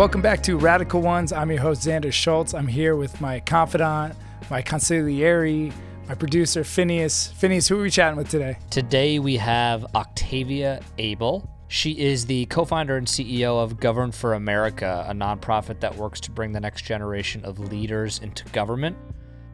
Welcome 0.00 0.22
back 0.22 0.42
to 0.44 0.56
Radical 0.56 1.02
Ones. 1.02 1.30
I'm 1.30 1.50
your 1.50 1.60
host, 1.60 1.86
Xander 1.86 2.10
Schultz. 2.10 2.54
I'm 2.54 2.66
here 2.66 2.96
with 2.96 3.20
my 3.20 3.38
confidant, 3.40 4.14
my 4.48 4.62
consigliere, 4.62 5.70
my 6.08 6.14
producer, 6.14 6.64
Phineas. 6.64 7.28
Phineas, 7.32 7.68
who 7.68 7.78
are 7.78 7.82
we 7.82 7.90
chatting 7.90 8.16
with 8.16 8.30
today? 8.30 8.56
Today 8.70 9.18
we 9.18 9.36
have 9.36 9.84
Octavia 9.94 10.80
Abell. 10.98 11.46
She 11.68 11.90
is 12.00 12.24
the 12.24 12.46
co 12.46 12.64
founder 12.64 12.96
and 12.96 13.06
CEO 13.06 13.62
of 13.62 13.78
Govern 13.78 14.10
for 14.10 14.32
America, 14.32 15.04
a 15.06 15.12
nonprofit 15.12 15.80
that 15.80 15.94
works 15.94 16.18
to 16.20 16.30
bring 16.30 16.52
the 16.52 16.60
next 16.60 16.86
generation 16.86 17.44
of 17.44 17.58
leaders 17.58 18.20
into 18.20 18.48
government. 18.52 18.96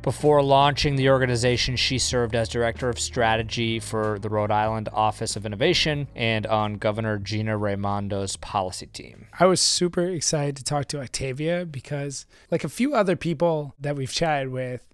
Before 0.07 0.41
launching 0.41 0.95
the 0.95 1.11
organization, 1.11 1.75
she 1.75 1.99
served 1.99 2.37
as 2.37 2.49
director 2.49 2.89
of 2.89 2.97
strategy 2.97 3.81
for 3.81 4.21
the 4.21 4.29
Rhode 4.29 4.53
Island 4.53 4.89
Office 4.93 5.35
of 5.35 5.45
Innovation 5.45 6.07
and 6.15 6.47
on 6.47 6.77
Governor 6.77 7.19
Gina 7.19 7.59
Raimondo's 7.59 8.37
policy 8.37 8.87
team. 8.87 9.27
I 9.41 9.47
was 9.47 9.61
super 9.61 10.05
excited 10.05 10.57
to 10.59 10.63
talk 10.63 10.87
to 10.91 11.01
Octavia 11.01 11.67
because, 11.67 12.25
like 12.53 12.63
a 12.63 12.69
few 12.69 12.95
other 12.95 13.17
people 13.17 13.75
that 13.81 13.97
we've 13.97 14.13
chatted 14.13 14.53
with, 14.53 14.87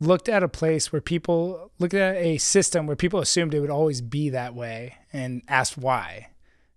looked 0.00 0.28
at 0.28 0.42
a 0.42 0.48
place 0.48 0.90
where 0.90 1.00
people 1.00 1.70
looked 1.78 1.94
at 1.94 2.16
a 2.16 2.36
system 2.38 2.88
where 2.88 2.96
people 2.96 3.20
assumed 3.20 3.54
it 3.54 3.60
would 3.60 3.70
always 3.70 4.00
be 4.00 4.30
that 4.30 4.56
way 4.56 4.96
and 5.12 5.42
asked 5.46 5.78
why. 5.78 6.30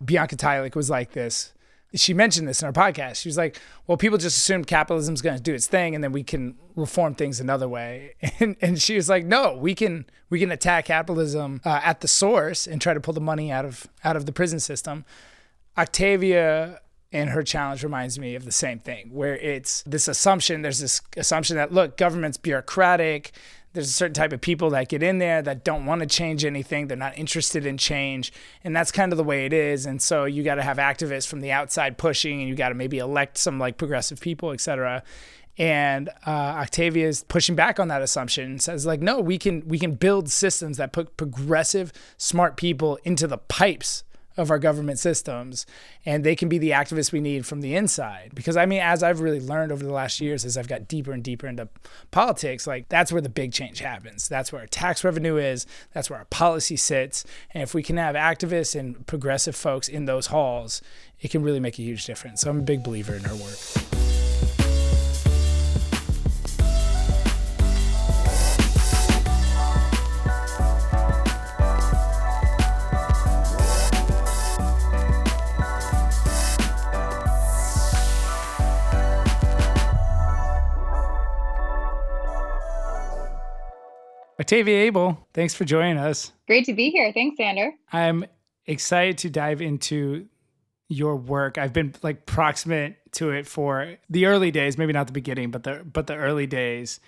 Bianca 0.05 0.35
Tylek 0.35 0.75
was 0.75 0.91
like 0.91 1.13
this. 1.13 1.55
She 1.95 2.13
mentioned 2.13 2.47
this 2.47 2.61
in 2.61 2.65
our 2.65 2.73
podcast. 2.73 3.17
She 3.17 3.29
was 3.29 3.37
like, 3.37 3.59
"Well, 3.85 3.97
people 3.97 4.17
just 4.17 4.37
assumed 4.37 4.67
capitalism's 4.67 5.21
going 5.21 5.37
to 5.37 5.41
do 5.41 5.53
its 5.53 5.67
thing, 5.67 5.93
and 5.95 6.03
then 6.03 6.11
we 6.11 6.23
can 6.23 6.55
reform 6.75 7.15
things 7.15 7.39
another 7.39 7.67
way." 7.67 8.15
And, 8.39 8.55
and 8.61 8.81
she 8.81 8.95
was 8.95 9.09
like, 9.09 9.25
"No, 9.25 9.55
we 9.55 9.75
can 9.75 10.05
we 10.29 10.39
can 10.39 10.51
attack 10.51 10.85
capitalism 10.85 11.61
uh, 11.63 11.81
at 11.83 12.01
the 12.01 12.07
source 12.07 12.65
and 12.67 12.81
try 12.81 12.93
to 12.93 12.99
pull 12.99 13.13
the 13.13 13.21
money 13.21 13.51
out 13.51 13.65
of 13.65 13.87
out 14.03 14.15
of 14.15 14.25
the 14.25 14.31
prison 14.31 14.59
system." 14.59 15.05
Octavia 15.77 16.81
and 17.11 17.29
her 17.29 17.43
challenge 17.43 17.83
reminds 17.83 18.17
me 18.17 18.35
of 18.35 18.43
the 18.43 18.51
same 18.51 18.79
thing, 18.79 19.09
where 19.13 19.37
it's 19.37 19.83
this 19.83 20.07
assumption. 20.07 20.63
There's 20.63 20.79
this 20.79 21.01
assumption 21.15 21.57
that 21.57 21.71
look, 21.71 21.95
government's 21.95 22.37
bureaucratic 22.37 23.31
there's 23.73 23.89
a 23.89 23.93
certain 23.93 24.13
type 24.13 24.31
of 24.31 24.39
people 24.39 24.69
that 24.71 24.87
get 24.87 25.03
in 25.03 25.17
there 25.17 25.41
that 25.41 25.63
don't 25.63 25.85
want 25.85 26.01
to 26.01 26.07
change 26.07 26.45
anything. 26.45 26.87
They're 26.87 26.95
not 26.95 27.17
interested 27.17 27.65
in 27.65 27.77
change. 27.77 28.31
And 28.63 28.75
that's 28.75 28.91
kind 28.91 29.11
of 29.11 29.17
the 29.17 29.23
way 29.23 29.45
it 29.45 29.53
is. 29.53 29.85
And 29.85 30.01
so 30.01 30.25
you 30.25 30.43
got 30.43 30.55
to 30.55 30.63
have 30.63 30.77
activists 30.77 31.27
from 31.27 31.41
the 31.41 31.51
outside 31.51 31.97
pushing 31.97 32.39
and 32.39 32.47
you 32.47 32.55
got 32.55 32.69
to 32.69 32.75
maybe 32.75 32.99
elect 32.99 33.37
some 33.37 33.59
like 33.59 33.77
progressive 33.77 34.21
people, 34.21 34.51
et 34.51 34.61
cetera. 34.61 35.03
And 35.57 36.09
uh, 36.25 36.31
Octavia 36.61 37.07
is 37.07 37.23
pushing 37.23 37.55
back 37.55 37.79
on 37.79 37.87
that 37.87 38.01
assumption 38.01 38.45
and 38.45 38.61
says 38.61 38.85
like, 38.85 39.01
no, 39.01 39.19
we 39.19 39.37
can 39.37 39.67
we 39.67 39.77
can 39.77 39.93
build 39.95 40.29
systems 40.29 40.77
that 40.77 40.93
put 40.93 41.17
progressive, 41.17 41.91
smart 42.17 42.57
people 42.57 42.97
into 43.03 43.27
the 43.27 43.37
pipes 43.37 44.03
of 44.37 44.49
our 44.49 44.59
government 44.59 44.99
systems 44.99 45.65
and 46.05 46.23
they 46.23 46.35
can 46.35 46.49
be 46.49 46.57
the 46.57 46.71
activists 46.71 47.11
we 47.11 47.19
need 47.19 47.45
from 47.45 47.61
the 47.61 47.75
inside. 47.75 48.31
Because 48.33 48.57
i 48.57 48.65
mean 48.65 48.81
as 48.81 49.03
i've 49.03 49.19
really 49.19 49.39
learned 49.39 49.71
over 49.71 49.83
the 49.83 49.91
last 49.91 50.19
years 50.21 50.45
as 50.45 50.57
i've 50.57 50.67
got 50.67 50.87
deeper 50.87 51.11
and 51.11 51.23
deeper 51.23 51.47
into 51.47 51.67
politics 52.11 52.67
like 52.67 52.89
that's 52.89 53.11
where 53.11 53.21
the 53.21 53.29
big 53.29 53.51
change 53.53 53.79
happens. 53.79 54.27
That's 54.27 54.51
where 54.51 54.61
our 54.61 54.67
tax 54.67 55.03
revenue 55.03 55.37
is. 55.37 55.65
That's 55.93 56.09
where 56.09 56.19
our 56.19 56.25
policy 56.25 56.75
sits. 56.75 57.25
And 57.53 57.63
if 57.63 57.73
we 57.73 57.83
can 57.83 57.97
have 57.97 58.15
activists 58.15 58.79
and 58.79 59.05
progressive 59.07 59.55
folks 59.55 59.87
in 59.87 60.05
those 60.05 60.27
halls 60.27 60.81
it 61.21 61.31
can 61.31 61.41
really 61.41 61.59
make 61.59 61.79
a 61.79 61.83
huge 61.83 62.05
difference. 62.05 62.41
So 62.41 62.49
i'm 62.49 62.59
a 62.59 62.63
big 62.63 62.83
believer 62.83 63.13
in 63.13 63.23
her 63.23 63.35
work 63.35 64.22
Octavia 84.43 84.89
Abell, 84.89 85.25
thanks 85.33 85.53
for 85.53 85.63
joining 85.63 85.97
us. 85.97 86.33
Great 86.47 86.65
to 86.65 86.73
be 86.73 86.89
here. 86.89 87.13
Thanks, 87.13 87.39
Xander. 87.39 87.69
I'm 87.93 88.25
excited 88.65 89.17
to 89.19 89.29
dive 89.29 89.61
into 89.61 90.27
your 90.89 91.15
work. 91.15 91.57
I've 91.57 91.71
been 91.71 91.95
like 92.03 92.25
proximate 92.25 92.97
to 93.13 93.31
it 93.31 93.47
for 93.47 93.95
the 94.09 94.25
early 94.25 94.51
days, 94.51 94.77
maybe 94.77 94.91
not 94.91 95.07
the 95.07 95.13
beginning, 95.13 95.49
but 95.49 95.63
the 95.63 95.85
but 95.85 96.07
the 96.07 96.17
early 96.17 96.45
days. 96.45 96.99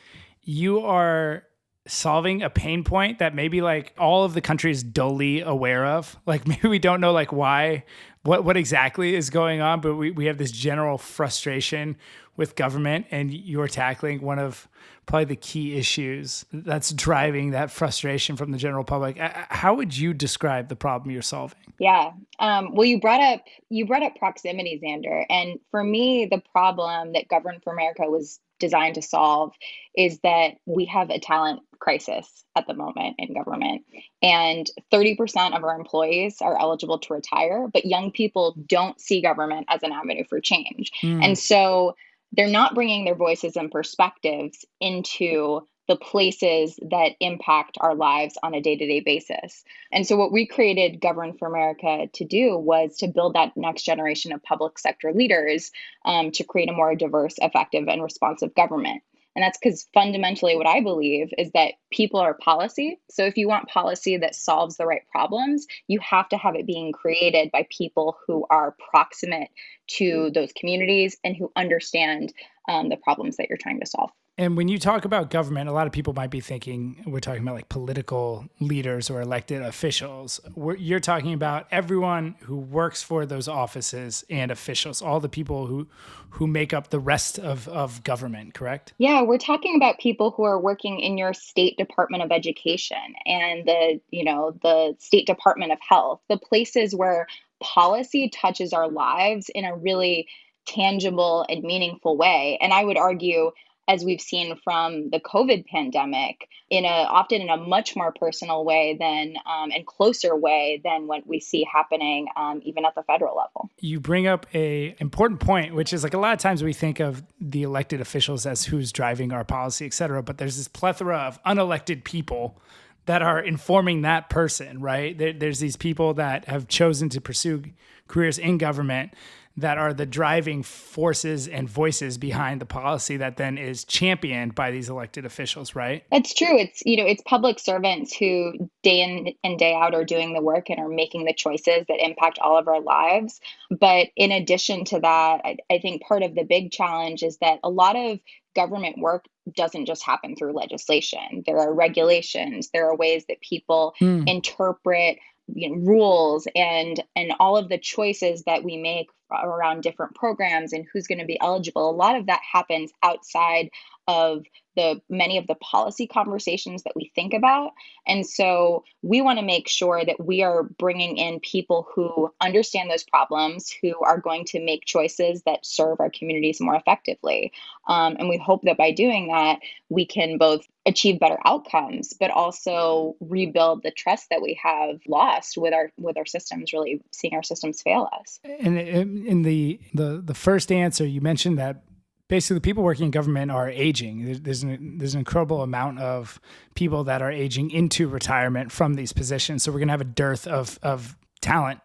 You 0.43 0.79
are 0.85 1.43
solving 1.85 2.41
a 2.41 2.49
pain 2.49 2.85
point 2.85 3.19
that 3.19 3.35
maybe 3.35 3.61
like 3.61 3.93
all 3.99 4.23
of 4.23 4.33
the 4.33 4.39
country 4.39 4.71
is 4.71 4.81
dully 4.81 5.41
aware 5.41 5.85
of. 5.85 6.17
Like 6.25 6.47
maybe 6.47 6.69
we 6.69 6.79
don't 6.79 7.01
know 7.01 7.11
like 7.11 7.33
why 7.33 7.83
what 8.23 8.45
what 8.45 8.55
exactly 8.55 9.13
is 9.13 9.29
going 9.29 9.59
on, 9.59 9.81
but 9.81 9.95
we, 9.95 10.09
we 10.09 10.27
have 10.27 10.37
this 10.37 10.51
general 10.51 10.97
frustration 10.97 11.97
with 12.37 12.55
government 12.55 13.05
and 13.11 13.33
you're 13.33 13.67
tackling 13.67 14.21
one 14.21 14.39
of 14.39 14.67
probably 15.05 15.25
the 15.25 15.35
key 15.35 15.77
issues 15.77 16.45
that's 16.51 16.91
driving 16.91 17.51
that 17.51 17.71
frustration 17.71 18.35
from 18.35 18.51
the 18.51 18.57
general 18.57 18.83
public. 18.83 19.17
How 19.17 19.73
would 19.73 19.95
you 19.95 20.13
describe 20.13 20.67
the 20.67 20.75
problem 20.75 21.11
you're 21.11 21.21
solving? 21.21 21.59
Yeah. 21.79 22.11
Um, 22.39 22.73
well, 22.73 22.85
you 22.85 22.99
brought 22.99 23.21
up 23.21 23.41
you 23.69 23.85
brought 23.85 24.03
up 24.03 24.15
proximity, 24.15 24.79
Xander, 24.83 25.25
and 25.29 25.59
for 25.71 25.83
me, 25.83 26.25
the 26.25 26.41
problem 26.51 27.13
that 27.13 27.27
Govern 27.27 27.59
for 27.63 27.73
America 27.73 28.03
was 28.05 28.39
designed 28.59 28.95
to 28.95 29.01
solve 29.01 29.53
is 29.95 30.19
that 30.23 30.55
we 30.65 30.85
have 30.85 31.09
a 31.09 31.19
talent 31.19 31.61
crisis 31.79 32.45
at 32.55 32.67
the 32.67 32.73
moment 32.73 33.15
in 33.17 33.33
government. 33.33 33.83
And 34.21 34.69
30% 34.91 35.55
of 35.55 35.63
our 35.63 35.75
employees 35.75 36.37
are 36.41 36.59
eligible 36.59 36.99
to 36.99 37.13
retire, 37.13 37.67
but 37.71 37.85
young 37.85 38.11
people 38.11 38.55
don't 38.67 38.99
see 38.99 39.21
government 39.21 39.65
as 39.69 39.83
an 39.83 39.91
avenue 39.91 40.23
for 40.29 40.39
change. 40.39 40.91
Mm. 41.03 41.23
And 41.23 41.37
so 41.37 41.95
they're 42.35 42.47
not 42.47 42.75
bringing 42.75 43.05
their 43.05 43.15
voices 43.15 43.55
and 43.55 43.71
perspectives 43.71 44.65
into 44.79 45.61
the 45.87 45.95
places 45.95 46.79
that 46.89 47.11
impact 47.19 47.77
our 47.79 47.93
lives 47.93 48.37
on 48.41 48.55
a 48.55 48.61
day 48.61 48.75
to 48.75 48.87
day 48.87 49.01
basis. 49.01 49.63
And 49.91 50.05
so, 50.05 50.17
what 50.17 50.31
we 50.31 50.47
created 50.47 50.99
Govern 50.99 51.37
for 51.37 51.47
America 51.47 52.07
to 52.11 52.25
do 52.25 52.57
was 52.57 52.97
to 52.97 53.07
build 53.07 53.35
that 53.35 53.55
next 53.55 53.83
generation 53.83 54.31
of 54.31 54.43
public 54.43 54.79
sector 54.79 55.13
leaders 55.13 55.71
um, 56.03 56.31
to 56.31 56.43
create 56.43 56.69
a 56.69 56.73
more 56.73 56.95
diverse, 56.95 57.35
effective, 57.37 57.87
and 57.87 58.01
responsive 58.01 58.55
government. 58.55 59.03
And 59.35 59.43
that's 59.43 59.57
because 59.61 59.85
fundamentally, 59.93 60.55
what 60.55 60.65
I 60.65 60.81
believe 60.81 61.33
is 61.37 61.51
that 61.51 61.73
people 61.91 62.21
are 62.21 62.33
policy. 62.33 62.99
So, 63.11 63.25
if 63.25 63.37
you 63.37 63.47
want 63.47 63.67
policy 63.67 64.17
that 64.17 64.33
solves 64.33 64.77
the 64.77 64.87
right 64.87 65.03
problems, 65.11 65.67
you 65.87 65.99
have 65.99 66.29
to 66.29 66.37
have 66.37 66.55
it 66.55 66.65
being 66.65 66.93
created 66.93 67.51
by 67.51 67.67
people 67.69 68.17
who 68.25 68.45
are 68.49 68.75
proximate 68.89 69.49
to 69.87 70.31
those 70.33 70.51
communities 70.53 71.17
and 71.23 71.35
who 71.35 71.51
understand 71.55 72.33
um, 72.67 72.89
the 72.89 72.97
problems 72.97 73.37
that 73.37 73.49
you're 73.49 73.57
trying 73.57 73.79
to 73.79 73.85
solve. 73.85 74.11
And 74.37 74.57
when 74.57 74.67
you 74.67 74.77
talk 74.77 75.05
about 75.05 75.29
government, 75.29 75.69
a 75.69 75.71
lot 75.71 75.87
of 75.87 75.93
people 75.93 76.13
might 76.13 76.29
be 76.29 76.41
thinking 76.41 77.01
we're 77.05 77.21
talking 77.21 77.41
about 77.41 77.55
like 77.55 77.69
political 77.69 78.49
leaders 78.59 79.09
or 79.09 79.21
elected 79.21 79.61
officials. 79.61 80.41
We're, 80.55 80.75
you're 80.75 80.99
talking 80.99 81.33
about 81.33 81.67
everyone 81.71 82.35
who 82.41 82.57
works 82.57 83.01
for 83.01 83.25
those 83.25 83.47
offices 83.47 84.25
and 84.29 84.51
officials, 84.51 85.01
all 85.01 85.21
the 85.21 85.29
people 85.29 85.67
who 85.67 85.87
who 86.31 86.47
make 86.47 86.73
up 86.73 86.89
the 86.89 86.99
rest 86.99 87.39
of, 87.39 87.65
of 87.69 88.03
government, 88.03 88.53
correct? 88.53 88.93
Yeah, 88.97 89.21
we're 89.21 89.37
talking 89.37 89.77
about 89.77 89.99
people 89.99 90.31
who 90.31 90.43
are 90.43 90.59
working 90.59 90.99
in 90.99 91.17
your 91.17 91.33
state 91.33 91.77
department 91.77 92.23
of 92.23 92.31
education 92.33 92.97
and 93.25 93.65
the, 93.65 94.01
you 94.11 94.25
know, 94.25 94.53
the 94.61 94.97
state 94.99 95.27
department 95.27 95.71
of 95.71 95.77
health, 95.87 96.19
the 96.27 96.37
places 96.37 96.93
where 96.93 97.25
policy 97.61 98.29
touches 98.29 98.73
our 98.73 98.89
lives 98.89 99.49
in 99.53 99.65
a 99.65 99.75
really 99.75 100.27
tangible 100.65 101.45
and 101.49 101.63
meaningful 101.63 102.17
way. 102.17 102.57
And 102.61 102.73
I 102.73 102.83
would 102.83 102.97
argue 102.97 103.51
as 103.87 104.03
we've 104.03 104.21
seen 104.21 104.55
from 104.63 105.09
the 105.11 105.19
COVID 105.19 105.67
pandemic, 105.67 106.47
in 106.69 106.85
a 106.85 106.87
often 106.87 107.41
in 107.41 107.49
a 107.49 107.57
much 107.57 107.95
more 107.95 108.11
personal 108.11 108.65
way 108.65 108.97
than 108.99 109.35
um, 109.45 109.69
and 109.71 109.85
closer 109.85 110.35
way 110.35 110.81
than 110.83 111.05
what 111.05 111.25
we 111.27 111.39
see 111.39 111.63
happening 111.71 112.27
um, 112.35 112.61
even 112.63 112.85
at 112.85 112.95
the 112.95 113.03
federal 113.03 113.37
level. 113.37 113.69
You 113.79 113.99
bring 113.99 114.25
up 114.25 114.47
a 114.55 114.95
important 114.99 115.39
point, 115.39 115.75
which 115.75 115.93
is 115.93 116.03
like 116.03 116.15
a 116.15 116.17
lot 116.17 116.33
of 116.33 116.39
times 116.39 116.63
we 116.63 116.73
think 116.73 116.99
of 116.99 117.23
the 117.39 117.63
elected 117.63 118.01
officials 118.01 118.47
as 118.47 118.65
who's 118.65 118.91
driving 118.91 119.31
our 119.31 119.43
policy, 119.43 119.85
et 119.85 119.93
cetera, 119.93 120.23
but 120.23 120.39
there's 120.39 120.57
this 120.57 120.67
plethora 120.67 121.17
of 121.17 121.43
unelected 121.43 122.03
people 122.03 122.59
that 123.05 123.21
are 123.21 123.39
informing 123.39 124.01
that 124.01 124.29
person, 124.29 124.81
right? 124.81 125.17
There, 125.17 125.33
there's 125.33 125.59
these 125.59 125.75
people 125.75 126.13
that 126.15 126.45
have 126.45 126.67
chosen 126.67 127.09
to 127.09 127.21
pursue 127.21 127.63
careers 128.07 128.37
in 128.37 128.57
government 128.57 129.13
that 129.57 129.77
are 129.77 129.93
the 129.93 130.05
driving 130.05 130.63
forces 130.63 131.47
and 131.47 131.69
voices 131.69 132.17
behind 132.17 132.59
the 132.59 132.65
policy 132.65 133.15
that 133.17 133.37
then 133.37 133.57
is 133.57 133.85
championed 133.85 134.53
by 134.53 134.69
these 134.69 134.89
elected 134.89 135.25
officials, 135.25 135.75
right? 135.75 136.03
It's 136.11 136.33
true. 136.33 136.57
It's 136.57 136.83
you 136.85 136.97
know, 136.97 137.05
it's 137.05 137.21
public 137.25 137.59
servants 137.59 138.15
who 138.15 138.69
day 138.83 139.01
in 139.01 139.33
and 139.43 139.57
day 139.57 139.73
out 139.73 139.95
are 139.95 140.03
doing 140.03 140.33
the 140.33 140.41
work 140.41 140.69
and 140.69 140.79
are 140.79 140.89
making 140.89 141.25
the 141.25 141.33
choices 141.33 141.85
that 141.87 142.05
impact 142.05 142.37
all 142.39 142.57
of 142.57 142.67
our 142.67 142.81
lives. 142.81 143.39
But 143.71 144.07
in 144.17 144.31
addition 144.31 144.83
to 144.85 144.99
that, 144.99 145.41
I, 145.45 145.57
I 145.71 145.79
think 145.79 146.01
part 146.01 146.23
of 146.23 146.35
the 146.35 146.43
big 146.43 146.71
challenge 146.71 147.23
is 147.23 147.37
that 147.37 147.59
a 147.63 147.69
lot 147.69 147.95
of 147.95 148.19
government 148.55 148.97
work 148.97 149.25
doesn't 149.55 149.85
just 149.85 150.03
happen 150.03 150.35
through 150.35 150.53
legislation. 150.53 151.43
There 151.45 151.59
are 151.59 151.73
regulations, 151.73 152.69
there 152.73 152.89
are 152.89 152.95
ways 152.95 153.25
that 153.29 153.41
people 153.41 153.93
mm. 154.01 154.27
interpret 154.27 155.17
you 155.47 155.69
know, 155.69 155.75
rules 155.75 156.47
and 156.55 157.03
and 157.15 157.33
all 157.39 157.57
of 157.57 157.69
the 157.69 157.77
choices 157.77 158.43
that 158.45 158.63
we 158.63 158.77
make 158.77 159.07
around 159.31 159.81
different 159.81 160.15
programs 160.15 160.73
and 160.73 160.85
who's 160.91 161.07
going 161.07 161.19
to 161.19 161.25
be 161.25 161.39
eligible 161.39 161.89
a 161.89 161.91
lot 161.91 162.15
of 162.15 162.27
that 162.27 162.41
happens 162.51 162.91
outside 163.03 163.69
of 164.07 164.43
the 164.75 165.01
many 165.09 165.37
of 165.37 165.47
the 165.47 165.55
policy 165.55 166.05
conversations 166.05 166.83
that 166.83 166.95
we 166.95 167.11
think 167.15 167.33
about. 167.33 167.71
And 168.05 168.25
so 168.25 168.83
we 169.01 169.21
want 169.21 169.39
to 169.39 169.45
make 169.45 169.67
sure 169.67 170.03
that 170.03 170.23
we 170.23 170.43
are 170.43 170.63
bringing 170.63 171.17
in 171.17 171.39
people 171.39 171.87
who 171.95 172.31
understand 172.41 172.91
those 172.91 173.03
problems 173.03 173.73
who 173.81 173.93
are 174.01 174.19
going 174.19 174.45
to 174.45 174.63
make 174.63 174.85
choices 174.85 175.41
that 175.43 175.65
serve 175.65 175.99
our 175.99 176.09
communities 176.09 176.59
more 176.59 176.75
effectively. 176.75 177.53
Um, 177.87 178.17
and 178.19 178.29
we 178.29 178.37
hope 178.37 178.63
that 178.63 178.77
by 178.77 178.91
doing 178.91 179.27
that 179.27 179.59
we 179.89 180.05
can 180.05 180.37
both 180.37 180.65
achieve 180.87 181.19
better 181.19 181.39
outcomes 181.45 182.13
but 182.19 182.29
also 182.29 183.15
rebuild 183.19 183.81
the 183.81 183.91
trust 183.91 184.27
that 184.29 184.41
we 184.41 184.59
have 184.61 184.99
lost 185.07 185.57
with 185.57 185.73
our 185.73 185.91
with 185.97 186.15
our 186.17 186.25
systems 186.25 186.73
really 186.73 187.01
seeing 187.11 187.33
our 187.33 187.43
systems 187.43 187.81
fail 187.81 188.07
us. 188.21 188.39
And 188.43 188.77
in 189.25 189.43
the 189.43 189.79
the 189.93 190.21
the 190.23 190.33
first 190.33 190.71
answer 190.71 191.05
you 191.05 191.21
mentioned 191.21 191.57
that 191.57 191.83
basically 192.27 192.59
people 192.59 192.83
working 192.83 193.05
in 193.05 193.11
government 193.11 193.51
are 193.51 193.69
aging. 193.69 194.41
There's 194.41 194.63
an, 194.63 194.97
there's 194.97 195.13
an 195.13 195.19
incredible 195.19 195.61
amount 195.61 195.99
of 195.99 196.39
people 196.73 197.03
that 197.05 197.21
are 197.21 197.31
aging 197.31 197.71
into 197.71 198.07
retirement 198.07 198.71
from 198.71 198.95
these 198.95 199.13
positions. 199.13 199.63
So 199.63 199.71
we're 199.71 199.79
going 199.79 199.89
to 199.89 199.93
have 199.93 200.01
a 200.01 200.05
dearth 200.05 200.47
of 200.47 200.79
of 200.81 201.15
talent. 201.41 201.79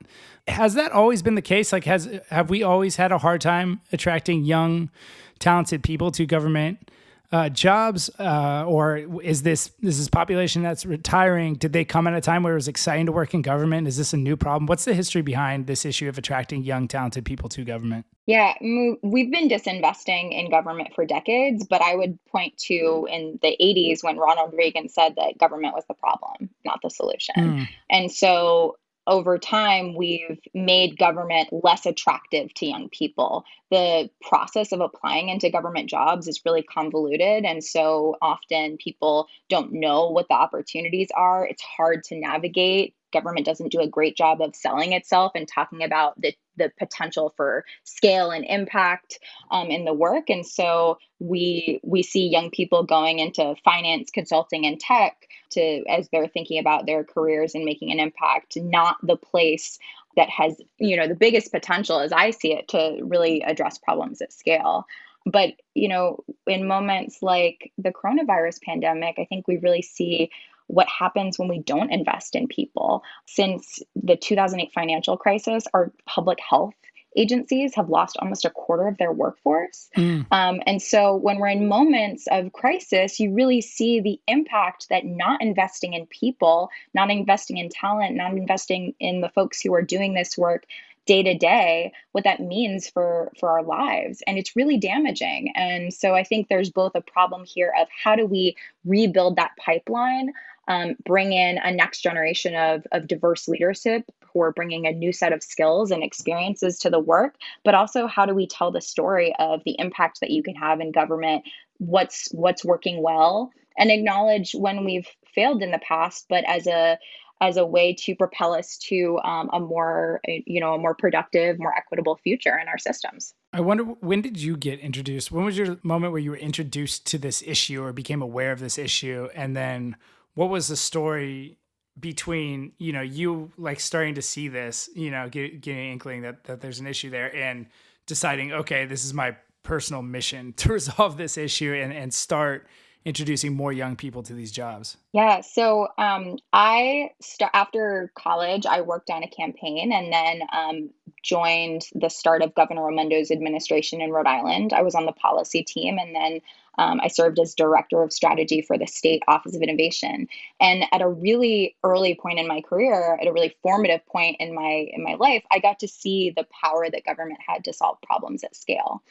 Has 0.49 0.75
that 0.75 0.93
always 0.93 1.23
been 1.23 1.35
the 1.35 1.43
case? 1.43 1.73
Like, 1.73 1.85
has 1.85 2.09
have 2.31 2.51
we 2.51 2.63
always 2.63 2.97
had 2.97 3.13
a 3.13 3.19
hard 3.19 3.41
time 3.41 3.81
attracting 3.93 4.45
young, 4.45 4.91
talented 5.39 5.83
people 5.83 6.11
to 6.13 6.27
government? 6.27 6.91
Uh, 7.33 7.49
jobs, 7.49 8.11
uh, 8.19 8.65
or 8.67 8.97
is 9.23 9.43
this 9.43 9.71
this 9.81 9.99
is 9.99 10.09
population 10.09 10.63
that's 10.63 10.85
retiring? 10.85 11.55
Did 11.55 11.73
they 11.73 11.85
come 11.85 12.07
at 12.07 12.15
a 12.15 12.21
time 12.21 12.43
where 12.43 12.55
it 12.55 12.57
was 12.57 12.69
exciting 12.69 13.07
to 13.07 13.13
work 13.13 13.35
in 13.35 13.43
government? 13.43 13.87
Is 13.87 13.97
this 13.97 14.13
a 14.13 14.17
new 14.17 14.37
problem? 14.37 14.67
What's 14.67 14.85
the 14.85 14.95
history 14.95 15.23
behind 15.23 15.67
this 15.67 15.85
issue 15.85 16.09
of 16.09 16.19
attracting 16.19 16.63
young, 16.63 16.89
talented 16.89 17.25
people 17.25 17.49
to 17.51 17.65
government? 17.65 18.05
Yeah, 18.27 18.55
we've 18.61 19.31
been 19.31 19.49
disinvesting 19.49 20.33
in 20.33 20.51
government 20.51 20.95
for 20.95 21.05
decades, 21.05 21.67
but 21.67 21.83
I 21.83 21.97
would 21.97 22.19
point 22.27 22.57
to 22.67 23.09
in 23.11 23.39
the 23.43 23.57
80s 23.61 24.05
when 24.05 24.19
Ronald 24.19 24.55
Reagan 24.57 24.89
said 24.89 25.17
that 25.17 25.39
government 25.39 25.75
was 25.75 25.85
the 25.89 25.95
problem, 25.95 26.51
not 26.65 26.81
the 26.83 26.91
solution. 26.91 27.35
Mm. 27.37 27.69
And 27.91 28.13
so 28.13 28.77
over 29.07 29.39
time, 29.39 29.95
we've 29.97 30.39
made 30.55 30.99
government 30.99 31.49
less 31.53 31.87
attractive 31.87 32.53
to 32.55 32.67
young 32.67 32.89
people. 32.91 33.45
The 33.71 34.11
process 34.23 34.73
of 34.73 34.81
applying 34.81 35.29
into 35.29 35.51
government 35.51 35.89
jobs 35.89 36.29
is 36.29 36.43
really 36.45 36.63
convoluted. 36.63 37.45
And 37.45 37.63
so 37.65 38.17
often 38.23 38.77
people 38.77 39.27
don't 39.49 39.73
know 39.73 40.11
what 40.11 40.29
the 40.29 40.35
opportunities 40.35 41.09
are. 41.15 41.47
It's 41.47 41.63
hard 41.63 42.05
to 42.05 42.21
navigate. 42.21 42.95
Government 43.13 43.47
doesn't 43.47 43.73
do 43.73 43.81
a 43.81 43.89
great 43.89 44.17
job 44.17 44.41
of 44.41 44.55
selling 44.55 44.93
itself 44.93 45.33
and 45.35 45.47
talking 45.47 45.83
about 45.83 46.21
the, 46.21 46.35
the 46.57 46.71
potential 46.79 47.33
for 47.37 47.65
scale 47.85 48.31
and 48.31 48.45
impact 48.45 49.19
um, 49.51 49.69
in 49.69 49.85
the 49.85 49.95
work. 49.95 50.31
And 50.31 50.47
so 50.47 50.99
we 51.19 51.81
we 51.83 52.03
see 52.03 52.29
young 52.29 52.51
people 52.51 52.83
going 52.83 53.19
into 53.19 53.55
finance, 53.65 54.11
consulting, 54.11 54.67
and 54.67 54.81
tech 54.81 55.27
to 55.51 55.85
as 55.89 56.09
they're 56.11 56.29
thinking 56.29 56.59
about 56.59 56.87
their 56.87 57.05
careers 57.05 57.55
and 57.55 57.65
making 57.65 57.91
an 57.91 58.01
impact 58.01 58.57
not 58.57 58.97
the 59.03 59.17
place 59.17 59.79
that 60.17 60.29
has 60.29 60.57
you 60.79 60.97
know 60.97 61.09
the 61.09 61.15
biggest 61.15 61.53
potential 61.53 62.01
as 62.01 62.13
i 62.13 62.31
see 62.31 62.53
it 62.53 62.69
to 62.69 62.99
really 63.03 63.43
address 63.43 63.79
problems 63.79 64.21
at 64.21 64.33
scale 64.33 64.87
but 65.27 65.55
you 65.75 65.89
know 65.89 66.23
in 66.47 66.67
moments 66.67 67.19
like 67.23 67.73
the 67.79 67.93
coronavirus 67.93 68.61
pandemic 68.63 69.17
i 69.19 69.25
think 69.25 69.47
we 69.47 69.59
really 69.59 69.83
see 69.83 70.31
what 70.71 70.89
happens 70.89 71.39
when 71.39 71.49
we 71.49 71.61
don't 71.61 71.93
invest 71.93 72.35
in 72.35 72.47
people 72.47 73.03
since 73.27 73.83
the 73.95 74.17
2008 74.17 74.73
financial 74.73 75.17
crisis 75.17 75.65
our 75.75 75.93
public 76.07 76.39
health 76.41 76.75
agencies 77.17 77.75
have 77.75 77.89
lost 77.89 78.17
almost 78.19 78.45
a 78.45 78.51
quarter 78.51 78.87
of 78.87 78.97
their 78.99 79.13
workforce. 79.13 79.89
Mm. 79.97 80.27
Um, 80.31 80.61
and 80.67 80.81
so 80.81 81.17
when 81.17 81.39
we're 81.39 81.49
in 81.49 81.69
moments 81.69 82.27
of 82.31 82.53
crisis, 82.53 83.19
you 83.19 83.33
really 83.33 83.61
see 83.61 84.01
the 84.01 84.21
impact 84.29 84.89
that 84.91 85.05
not 85.05 85.43
investing 85.43 85.95
in 85.95 86.07
people, 86.07 86.71
not 86.95 87.11
investing 87.11 87.59
in 87.59 87.69
talent, 87.69 88.15
not 88.15 88.33
investing 88.33 88.95
in 89.01 89.21
the 89.21 89.29
folks 89.29 89.61
who 89.61 89.75
are 89.75 89.83
doing 89.83 90.15
this 90.15 90.39
work 90.39 90.67
day 91.07 91.23
to 91.23 91.35
day 91.35 91.93
what 92.13 92.25
that 92.25 92.41
means 92.41 92.89
for 92.89 93.33
for 93.41 93.49
our 93.49 93.63
lives 93.63 94.23
and 94.27 94.39
it's 94.39 94.55
really 94.55 94.77
damaging 94.77 95.51
and 95.57 95.93
so 95.95 96.15
i 96.15 96.23
think 96.23 96.47
there's 96.47 96.71
both 96.71 96.95
a 96.95 97.01
problem 97.01 97.43
here 97.45 97.73
of 97.81 97.89
how 98.05 98.15
do 98.15 98.27
we 98.27 98.55
rebuild 98.85 99.37
that 99.37 99.51
pipeline 99.57 100.31
um, 100.71 100.95
bring 101.05 101.33
in 101.33 101.59
a 101.59 101.73
next 101.73 102.01
generation 102.01 102.55
of, 102.55 102.87
of 102.93 103.09
diverse 103.09 103.49
leadership 103.49 104.05
who 104.33 104.41
are 104.41 104.53
bringing 104.53 104.87
a 104.87 104.93
new 104.93 105.13
set 105.13 105.33
of 105.33 105.43
skills 105.43 105.91
and 105.91 106.05
experiences 106.05 106.79
to 106.79 106.89
the 106.89 107.01
work, 107.01 107.35
but 107.65 107.75
also 107.75 108.07
how 108.07 108.25
do 108.25 108.35
we 108.35 108.47
tell 108.47 108.71
the 108.71 108.81
story 108.81 109.35
of 109.41 109.63
the 109.67 109.75
impact 109.81 110.21
that 110.21 110.31
you 110.31 110.45
can 110.45 110.55
have 110.55 110.81
in 110.81 110.93
government, 110.93 111.43
what's 111.79 112.29
what's 112.31 112.65
working 112.65 113.03
well, 113.03 113.51
and 113.77 113.91
acknowledge 113.91 114.53
when 114.53 114.85
we've 114.85 115.09
failed 115.35 115.61
in 115.61 115.73
the 115.73 115.81
past, 115.81 116.27
but 116.29 116.45
as 116.45 116.69
a 116.69 116.97
as 117.41 117.57
a 117.57 117.65
way 117.67 117.95
to 117.95 118.15
propel 118.15 118.55
us 118.55 118.77
to 118.77 119.19
um, 119.25 119.51
a 119.53 119.59
more 119.59 120.21
you 120.25 120.61
know 120.61 120.75
a 120.75 120.79
more 120.79 120.95
productive 120.95 121.59
more 121.59 121.77
equitable 121.77 122.15
future 122.23 122.57
in 122.57 122.69
our 122.69 122.79
systems. 122.79 123.35
I 123.53 123.61
wonder 123.61 123.83
when 123.83 124.23
did 124.23 124.41
you 124.41 124.57
get 124.57 124.79
introduced? 124.79 125.33
When 125.33 125.45
was 125.45 125.59
your 125.59 125.79
moment 125.83 126.13
where 126.13 126.21
you 126.21 126.31
were 126.31 126.37
introduced 126.37 127.07
to 127.07 127.19
this 127.19 127.43
issue 127.45 127.83
or 127.83 127.93
became 127.93 128.23
aware 128.23 128.53
of 128.53 128.61
this 128.61 128.79
issue? 128.79 129.29
And 129.35 129.57
then 129.57 129.97
what 130.41 130.49
was 130.49 130.69
the 130.69 130.77
story 130.77 131.59
between 131.99 132.73
you 132.79 132.95
know 132.95 133.03
you 133.03 133.53
like 133.59 133.79
starting 133.79 134.15
to 134.15 134.23
see 134.23 134.49
this 134.49 134.89
you 134.95 135.11
know 135.11 135.29
get, 135.29 135.61
getting 135.61 135.81
an 135.81 135.93
inkling 135.93 136.23
that, 136.23 136.45
that 136.45 136.63
there's 136.63 136.81
an 136.81 136.87
issue 136.87 137.11
there 137.11 137.35
and 137.37 137.67
deciding 138.07 138.51
okay 138.51 138.87
this 138.87 139.05
is 139.05 139.13
my 139.13 139.37
personal 139.65 140.01
mission 140.01 140.53
to 140.57 140.73
resolve 140.73 141.19
this 141.19 141.37
issue 141.37 141.75
and, 141.75 141.93
and 141.93 142.15
start 142.15 142.67
introducing 143.05 143.55
more 143.55 143.73
young 143.73 143.97
people 143.97 144.23
to 144.23 144.35
these 144.35 144.51
jobs? 144.51 144.97
Yeah 145.13 145.43
so 145.43 145.89
um, 145.99 146.39
i 146.55 147.11
st- 147.21 147.51
after 147.53 148.11
college 148.15 148.65
i 148.65 148.81
worked 148.81 149.11
on 149.11 149.23
a 149.23 149.29
campaign 149.29 149.93
and 149.93 150.11
then 150.11 150.41
um, 150.57 150.91
joined 151.23 151.83
the 151.95 152.09
start 152.09 152.43
of 152.43 152.55
governor 152.55 152.83
raimondo's 152.83 153.31
administration 153.31 154.01
in 154.01 154.11
rhode 154.11 154.27
island. 154.27 154.73
I 154.73 154.83
was 154.83 154.95
on 154.95 155.07
the 155.07 155.13
policy 155.13 155.63
team 155.63 155.99
and 155.99 156.15
then 156.15 156.41
um, 156.81 156.99
I 157.03 157.09
served 157.09 157.39
as 157.39 157.55
director 157.55 158.03
of 158.03 158.11
strategy 158.11 158.63
for 158.63 158.79
the 158.79 158.87
state 158.87 159.23
office 159.29 159.55
of 159.55 159.61
innovation. 159.61 160.27
And 160.61 160.85
at 160.93 161.03
a 161.03 161.09
really 161.09 161.77
early 161.85 162.15
point 162.15 162.39
in 162.39 162.49
my 162.49 162.63
career, 162.63 163.19
at 163.21 163.27
a 163.27 163.33
really 163.33 163.55
formative 163.63 164.05
point 164.07 164.39
in 164.41 164.55
my 164.55 164.89
in 164.91 165.05
my 165.05 165.15
life, 165.15 165.45
I 165.51 165.59
got 165.59 165.79
to 165.81 165.89
see 165.89 166.33
the 166.35 166.47
power 166.65 166.89
that 166.91 167.05
government 167.05 167.39
had 167.47 167.65
to 167.65 167.75
solve 167.75 167.99
problems 168.03 168.43
at 168.45 168.57
scale. 168.57 169.03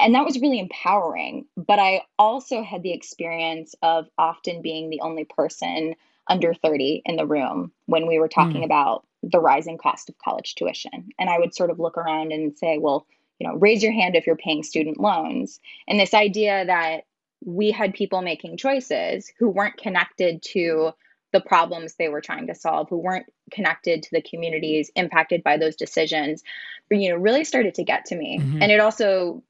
And 0.00 0.14
that 0.14 0.24
was 0.24 0.40
really 0.40 0.58
empowering. 0.58 1.44
But 1.54 1.78
I 1.78 2.02
also 2.18 2.62
had 2.62 2.82
the 2.82 2.94
experience 2.94 3.74
of 3.82 4.08
often 4.16 4.62
being 4.62 4.88
the 4.88 5.02
only 5.02 5.26
person 5.26 5.96
under 6.28 6.54
30 6.54 7.02
in 7.04 7.16
the 7.16 7.26
room 7.26 7.72
when 7.86 8.06
we 8.06 8.18
were 8.18 8.28
talking 8.28 8.62
mm. 8.62 8.64
about 8.64 9.06
the 9.22 9.40
rising 9.40 9.76
cost 9.76 10.08
of 10.08 10.16
college 10.18 10.54
tuition. 10.54 11.10
And 11.18 11.28
I 11.28 11.38
would 11.38 11.54
sort 11.54 11.70
of 11.70 11.78
look 11.78 11.98
around 11.98 12.32
and 12.32 12.56
say, 12.56 12.78
well, 12.78 13.06
you 13.38 13.46
know, 13.46 13.56
raise 13.56 13.82
your 13.82 13.92
hand 13.92 14.16
if 14.16 14.26
you're 14.26 14.36
paying 14.36 14.62
student 14.62 14.98
loans. 14.98 15.60
And 15.86 16.00
this 16.00 16.14
idea 16.14 16.64
that 16.64 17.04
we 17.44 17.70
had 17.70 17.94
people 17.94 18.22
making 18.22 18.56
choices 18.56 19.32
who 19.38 19.48
weren't 19.48 19.76
connected 19.76 20.42
to 20.42 20.92
the 21.32 21.40
problems 21.40 21.94
they 21.94 22.08
were 22.08 22.20
trying 22.20 22.46
to 22.46 22.54
solve, 22.54 22.88
who 22.88 22.96
weren't 22.96 23.26
connected 23.52 24.02
to 24.02 24.08
the 24.12 24.22
communities 24.22 24.90
impacted 24.96 25.42
by 25.42 25.56
those 25.56 25.76
decisions, 25.76 26.42
you 26.90 27.10
know, 27.10 27.16
really 27.16 27.44
started 27.44 27.74
to 27.74 27.84
get 27.84 28.06
to 28.06 28.16
me. 28.16 28.38
Mm-hmm. 28.38 28.62
And 28.62 28.72
it 28.72 28.80
also 28.80 29.42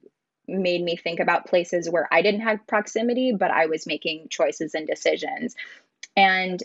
made 0.48 0.82
me 0.82 0.96
think 0.96 1.20
about 1.20 1.46
places 1.46 1.88
where 1.88 2.08
I 2.10 2.22
didn't 2.22 2.40
have 2.40 2.66
proximity, 2.66 3.32
but 3.32 3.50
I 3.50 3.66
was 3.66 3.86
making 3.86 4.28
choices 4.28 4.74
and 4.74 4.86
decisions. 4.86 5.54
And 6.16 6.62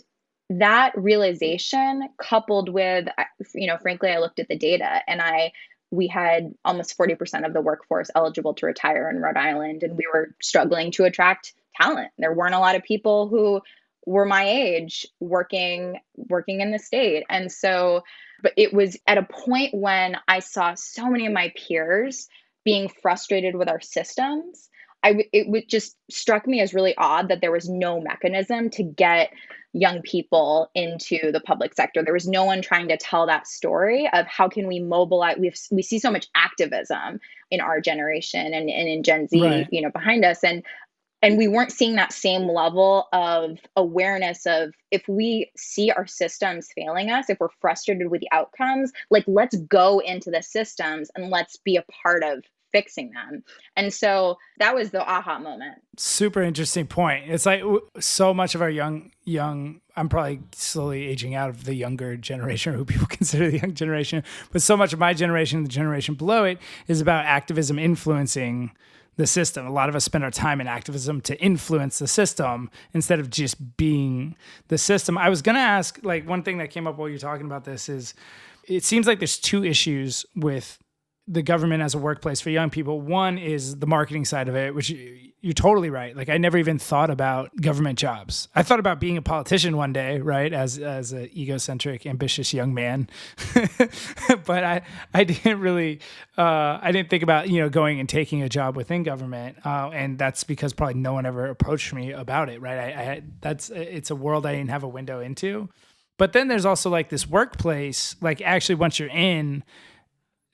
that 0.50 0.92
realization 0.96 2.08
coupled 2.18 2.68
with 2.68 3.08
you 3.54 3.66
know 3.66 3.78
frankly 3.78 4.10
i 4.10 4.18
looked 4.18 4.38
at 4.38 4.48
the 4.48 4.58
data 4.58 5.00
and 5.08 5.22
i 5.22 5.50
we 5.94 6.06
had 6.06 6.54
almost 6.64 6.96
40% 6.98 7.46
of 7.46 7.52
the 7.52 7.60
workforce 7.60 8.10
eligible 8.14 8.54
to 8.54 8.66
retire 8.66 9.08
in 9.08 9.20
Rhode 9.20 9.36
Island, 9.36 9.82
and 9.82 9.96
we 9.96 10.06
were 10.12 10.34
struggling 10.42 10.90
to 10.92 11.04
attract 11.04 11.54
talent. 11.80 12.10
There 12.18 12.32
weren't 12.32 12.54
a 12.54 12.60
lot 12.60 12.76
of 12.76 12.82
people 12.82 13.28
who 13.28 13.60
were 14.06 14.24
my 14.24 14.44
age 14.44 15.06
working 15.20 15.98
working 16.16 16.60
in 16.60 16.70
the 16.70 16.78
state 16.78 17.24
and 17.30 17.50
so 17.50 18.02
but 18.42 18.52
it 18.56 18.72
was 18.72 18.98
at 19.06 19.18
a 19.18 19.22
point 19.22 19.74
when 19.74 20.16
i 20.28 20.40
saw 20.40 20.74
so 20.74 21.08
many 21.08 21.26
of 21.26 21.32
my 21.32 21.52
peers 21.56 22.28
being 22.64 22.88
frustrated 23.02 23.54
with 23.56 23.68
our 23.68 23.80
systems 23.80 24.68
i 25.04 25.24
it 25.32 25.48
would 25.48 25.68
just 25.68 25.96
struck 26.10 26.46
me 26.46 26.60
as 26.60 26.74
really 26.74 26.94
odd 26.96 27.28
that 27.28 27.40
there 27.40 27.52
was 27.52 27.68
no 27.68 28.00
mechanism 28.00 28.70
to 28.70 28.82
get 28.82 29.30
young 29.74 30.00
people 30.02 30.70
into 30.74 31.32
the 31.32 31.40
public 31.40 31.74
sector. 31.74 32.02
There 32.02 32.14
was 32.14 32.28
no 32.28 32.44
one 32.44 32.62
trying 32.62 32.88
to 32.88 32.96
tell 32.96 33.26
that 33.26 33.46
story 33.46 34.08
of 34.12 34.24
how 34.26 34.48
can 34.48 34.68
we 34.68 34.78
mobilize. 34.80 35.36
We 35.36 35.52
we 35.70 35.82
see 35.82 35.98
so 35.98 36.10
much 36.10 36.28
activism 36.34 37.20
in 37.50 37.60
our 37.60 37.80
generation 37.80 38.54
and, 38.54 38.70
and 38.70 38.88
in 38.88 39.02
Gen 39.02 39.28
Z, 39.28 39.42
right. 39.42 39.68
you 39.70 39.82
know, 39.82 39.90
behind 39.90 40.24
us. 40.24 40.42
And 40.42 40.62
and 41.22 41.38
we 41.38 41.48
weren't 41.48 41.72
seeing 41.72 41.96
that 41.96 42.12
same 42.12 42.48
level 42.48 43.08
of 43.12 43.58
awareness 43.76 44.46
of 44.46 44.74
if 44.90 45.08
we 45.08 45.50
see 45.56 45.90
our 45.90 46.06
systems 46.06 46.68
failing 46.74 47.10
us 47.10 47.30
if 47.30 47.40
we're 47.40 47.48
frustrated 47.60 48.10
with 48.10 48.20
the 48.20 48.28
outcomes 48.30 48.92
like 49.10 49.24
let's 49.26 49.56
go 49.56 50.00
into 50.00 50.30
the 50.30 50.42
systems 50.42 51.10
and 51.16 51.30
let's 51.30 51.56
be 51.56 51.76
a 51.76 51.84
part 52.02 52.22
of 52.22 52.44
fixing 52.74 53.12
them 53.12 53.44
and 53.76 53.94
so 53.94 54.36
that 54.58 54.74
was 54.74 54.90
the 54.90 55.00
aha 55.08 55.38
moment 55.38 55.80
super 55.96 56.42
interesting 56.42 56.88
point 56.88 57.30
it's 57.30 57.46
like 57.46 57.62
so 58.00 58.34
much 58.34 58.56
of 58.56 58.60
our 58.60 58.68
young 58.68 59.12
young 59.22 59.80
i'm 59.94 60.08
probably 60.08 60.40
slowly 60.50 61.06
aging 61.06 61.36
out 61.36 61.48
of 61.48 61.66
the 61.66 61.74
younger 61.74 62.16
generation 62.16 62.74
who 62.74 62.84
people 62.84 63.06
consider 63.08 63.48
the 63.48 63.58
young 63.58 63.74
generation 63.74 64.24
but 64.50 64.60
so 64.60 64.76
much 64.76 64.92
of 64.92 64.98
my 64.98 65.14
generation 65.14 65.62
the 65.62 65.68
generation 65.68 66.16
below 66.16 66.42
it 66.42 66.58
is 66.88 67.00
about 67.00 67.24
activism 67.24 67.78
influencing 67.78 68.72
the 69.16 69.26
system. 69.28 69.64
A 69.64 69.70
lot 69.70 69.88
of 69.88 69.94
us 69.94 70.02
spend 70.02 70.24
our 70.24 70.30
time 70.32 70.60
in 70.60 70.66
activism 70.66 71.20
to 71.20 71.40
influence 71.40 72.00
the 72.00 72.08
system 72.08 72.68
instead 72.92 73.20
of 73.20 73.30
just 73.30 73.76
being 73.76 74.34
the 74.66 74.76
system. 74.76 75.16
I 75.16 75.28
was 75.28 75.40
going 75.40 75.54
to 75.54 75.60
ask 75.60 76.00
like 76.02 76.28
one 76.28 76.42
thing 76.42 76.58
that 76.58 76.70
came 76.70 76.88
up 76.88 76.98
while 76.98 77.08
you're 77.08 77.18
talking 77.18 77.46
about 77.46 77.64
this 77.64 77.88
is 77.88 78.14
it 78.66 78.82
seems 78.82 79.06
like 79.06 79.20
there's 79.20 79.38
two 79.38 79.64
issues 79.64 80.26
with 80.34 80.78
the 81.26 81.42
government 81.42 81.82
as 81.82 81.94
a 81.94 81.98
workplace 81.98 82.40
for 82.40 82.50
young 82.50 82.70
people. 82.70 83.00
One 83.00 83.38
is 83.38 83.76
the 83.76 83.86
marketing 83.86 84.24
side 84.24 84.48
of 84.48 84.56
it, 84.56 84.74
which 84.74 84.90
you're 85.44 85.52
totally 85.52 85.90
right. 85.90 86.16
Like 86.16 86.30
I 86.30 86.38
never 86.38 86.56
even 86.56 86.78
thought 86.78 87.10
about 87.10 87.54
government 87.60 87.98
jobs. 87.98 88.48
I 88.54 88.62
thought 88.62 88.78
about 88.78 88.98
being 88.98 89.18
a 89.18 89.22
politician 89.22 89.76
one 89.76 89.92
day, 89.92 90.18
right? 90.18 90.52
As 90.52 90.78
as 90.78 91.12
an 91.12 91.28
egocentric, 91.36 92.06
ambitious 92.06 92.54
young 92.54 92.72
man, 92.72 93.08
but 94.46 94.64
I 94.64 94.82
I 95.12 95.24
didn't 95.24 95.60
really 95.60 96.00
uh, 96.38 96.78
I 96.80 96.92
didn't 96.92 97.10
think 97.10 97.22
about 97.22 97.48
you 97.50 97.60
know 97.60 97.68
going 97.68 98.00
and 98.00 98.08
taking 98.08 98.42
a 98.42 98.48
job 98.48 98.74
within 98.74 99.02
government, 99.02 99.58
uh, 99.66 99.90
and 99.92 100.18
that's 100.18 100.44
because 100.44 100.72
probably 100.72 100.94
no 100.94 101.12
one 101.12 101.26
ever 101.26 101.46
approached 101.46 101.92
me 101.92 102.12
about 102.12 102.48
it, 102.48 102.62
right? 102.62 102.78
I, 102.78 103.02
I 103.02 103.22
that's 103.40 103.68
it's 103.68 104.10
a 104.10 104.16
world 104.16 104.46
I 104.46 104.52
didn't 104.52 104.70
have 104.70 104.82
a 104.82 104.88
window 104.88 105.20
into. 105.20 105.68
But 106.16 106.32
then 106.32 106.48
there's 106.48 106.64
also 106.64 106.90
like 106.90 107.08
this 107.08 107.28
workplace, 107.28 108.16
like 108.20 108.40
actually 108.40 108.76
once 108.76 108.98
you're 108.98 109.08
in 109.08 109.64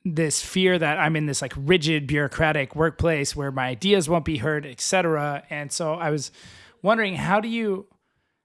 this 0.04 0.42
fear 0.42 0.78
that 0.78 0.98
I'm 0.98 1.16
in 1.16 1.26
this 1.26 1.42
like 1.42 1.52
rigid 1.56 2.06
bureaucratic 2.06 2.74
workplace 2.74 3.36
where 3.36 3.52
my 3.52 3.66
ideas 3.68 4.08
won't 4.08 4.24
be 4.24 4.38
heard, 4.38 4.64
etc. 4.64 5.44
And 5.50 5.70
so 5.70 5.94
I 5.94 6.10
was 6.10 6.32
wondering 6.82 7.16
how 7.16 7.40
do 7.40 7.48
you 7.48 7.86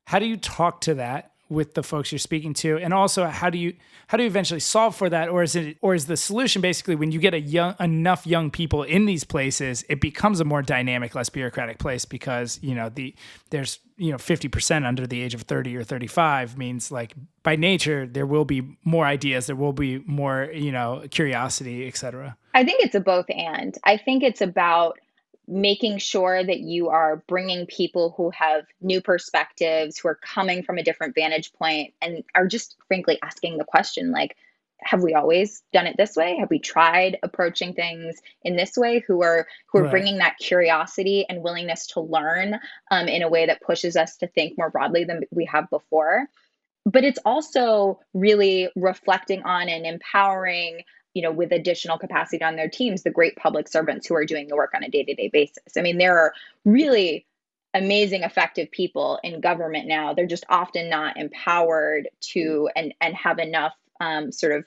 how 0.06 0.20
do 0.20 0.26
you 0.26 0.38
talk 0.38 0.82
to 0.82 0.96
that 0.96 1.32
with 1.50 1.74
the 1.74 1.84
folks 1.84 2.12
you're 2.12 2.20
speaking 2.20 2.54
to? 2.56 2.78
And 2.78 2.94
also 2.94 3.26
how 3.26 3.50
do 3.50 3.58
you 3.58 3.76
how 4.08 4.18
do 4.18 4.24
you 4.24 4.28
eventually 4.28 4.60
solve 4.60 4.96
for 4.96 5.10
that? 5.10 5.30
Or 5.30 5.44
is 5.44 5.56
it 5.56 5.78
or 5.82 5.96
is 5.96 6.06
the 6.08 6.18
solution 6.18 6.62
basically 6.62 6.96
when 6.96 7.12
you 7.12 7.20
get 7.20 7.34
a 7.34 7.40
young 7.40 7.76
enough 7.80 8.26
young 8.28 8.52
people 8.52 8.84
in 8.84 9.06
these 9.06 9.24
places 9.24 9.84
it 9.90 10.02
becomes 10.02 10.40
a 10.40 10.46
more 10.46 10.62
dynamic 10.62 11.16
less 11.16 11.30
bureaucratic 11.30 11.78
place 11.80 12.06
because 12.06 12.60
you 12.62 12.76
know 12.76 12.90
the 12.90 13.14
there's 13.50 13.80
you 13.98 14.12
know 14.12 14.18
50% 14.18 14.86
under 14.86 15.08
the 15.08 15.22
age 15.22 15.34
of 15.34 15.44
30 15.44 15.78
or 15.78 15.84
35 15.84 16.58
means 16.58 16.92
like 16.92 17.14
by 17.44 17.56
nature 17.56 18.06
there 18.06 18.26
will 18.26 18.46
be 18.46 18.78
more 18.84 19.06
ideas 19.06 19.48
there 19.48 19.56
will 19.56 19.74
be 19.74 20.00
more 20.06 20.50
you 20.54 20.72
know 20.72 21.04
curiosity 21.12 21.88
etc 21.88 22.36
i 22.54 22.64
think 22.64 22.84
it's 22.84 22.96
a 22.96 23.00
both 23.00 23.26
and. 23.30 23.78
I 23.84 23.98
think 23.98 24.24
it's 24.24 24.42
about 24.42 25.00
making 25.48 25.98
sure 25.98 26.44
that 26.44 26.60
you 26.60 26.90
are 26.90 27.24
bringing 27.28 27.66
people 27.68 28.14
who 28.18 28.32
have 28.32 28.66
new 28.82 29.02
perspectives, 29.02 29.98
who 29.98 30.08
are 30.08 30.20
coming 30.24 30.64
from 30.64 30.78
a 30.78 30.84
different 30.84 31.16
vantage 31.16 31.54
point, 31.54 31.94
and 32.02 32.24
are 32.34 32.48
just 32.48 32.76
frankly 32.88 33.20
asking 33.24 33.58
the 33.58 33.64
question 33.64 34.12
like, 34.12 34.36
have 34.82 35.02
we 35.02 35.14
always 35.14 35.64
done 35.74 35.88
it 35.88 35.96
this 35.98 36.16
way? 36.16 36.38
Have 36.38 36.50
we 36.50 36.60
tried 36.60 37.18
approaching 37.24 37.74
things 37.74 38.16
in 38.44 38.56
this 38.56 38.78
way? 38.78 39.04
Who 39.08 39.24
are 39.24 39.48
who 39.68 39.80
are 39.80 39.84
right. 39.84 39.92
bringing 39.92 40.18
that 40.18 40.38
curiosity 40.38 41.26
and 41.28 41.42
willingness 41.42 41.88
to 41.88 42.02
learn 42.02 42.60
um, 42.92 43.08
in 43.08 43.24
a 43.24 43.30
way 43.30 43.46
that 43.46 43.62
pushes 43.62 43.96
us 43.96 44.18
to 44.18 44.28
think 44.28 44.58
more 44.58 44.70
broadly 44.70 45.04
than 45.04 45.24
we 45.32 45.46
have 45.46 45.70
before. 45.70 46.28
But 46.86 47.04
it's 47.04 47.20
also 47.26 48.00
really 48.14 48.70
reflecting 48.76 49.42
on 49.44 49.70
and 49.70 49.86
empowering 49.86 50.82
you 51.16 51.22
know, 51.22 51.32
with 51.32 51.52
additional 51.52 51.98
capacity 51.98 52.44
on 52.44 52.58
their 52.58 52.70
teams, 52.70 53.02
the 53.02 53.10
great 53.10 53.36
public 53.38 53.68
servants 53.68 54.06
who 54.06 54.14
are 54.16 54.26
doing 54.26 54.48
the 54.48 54.56
work 54.56 54.72
on 54.76 54.84
a 54.84 54.90
day 54.90 55.04
to 55.04 55.16
day 55.16 55.30
basis. 55.30 55.76
I 55.76 55.82
mean, 55.82 55.98
there 55.98 56.20
are 56.20 56.34
really 56.66 57.26
amazing, 57.74 58.24
effective 58.24 58.70
people 58.70 59.20
in 59.24 59.42
government 59.42 59.88
now. 59.88 60.14
They're 60.14 60.28
just 60.28 60.46
often 60.50 60.90
not 60.90 61.18
empowered 61.18 62.10
to 62.34 62.70
and 62.76 62.94
and 63.02 63.16
have 63.16 63.40
enough 63.40 63.74
um, 64.02 64.32
sort 64.32 64.52
of 64.52 64.66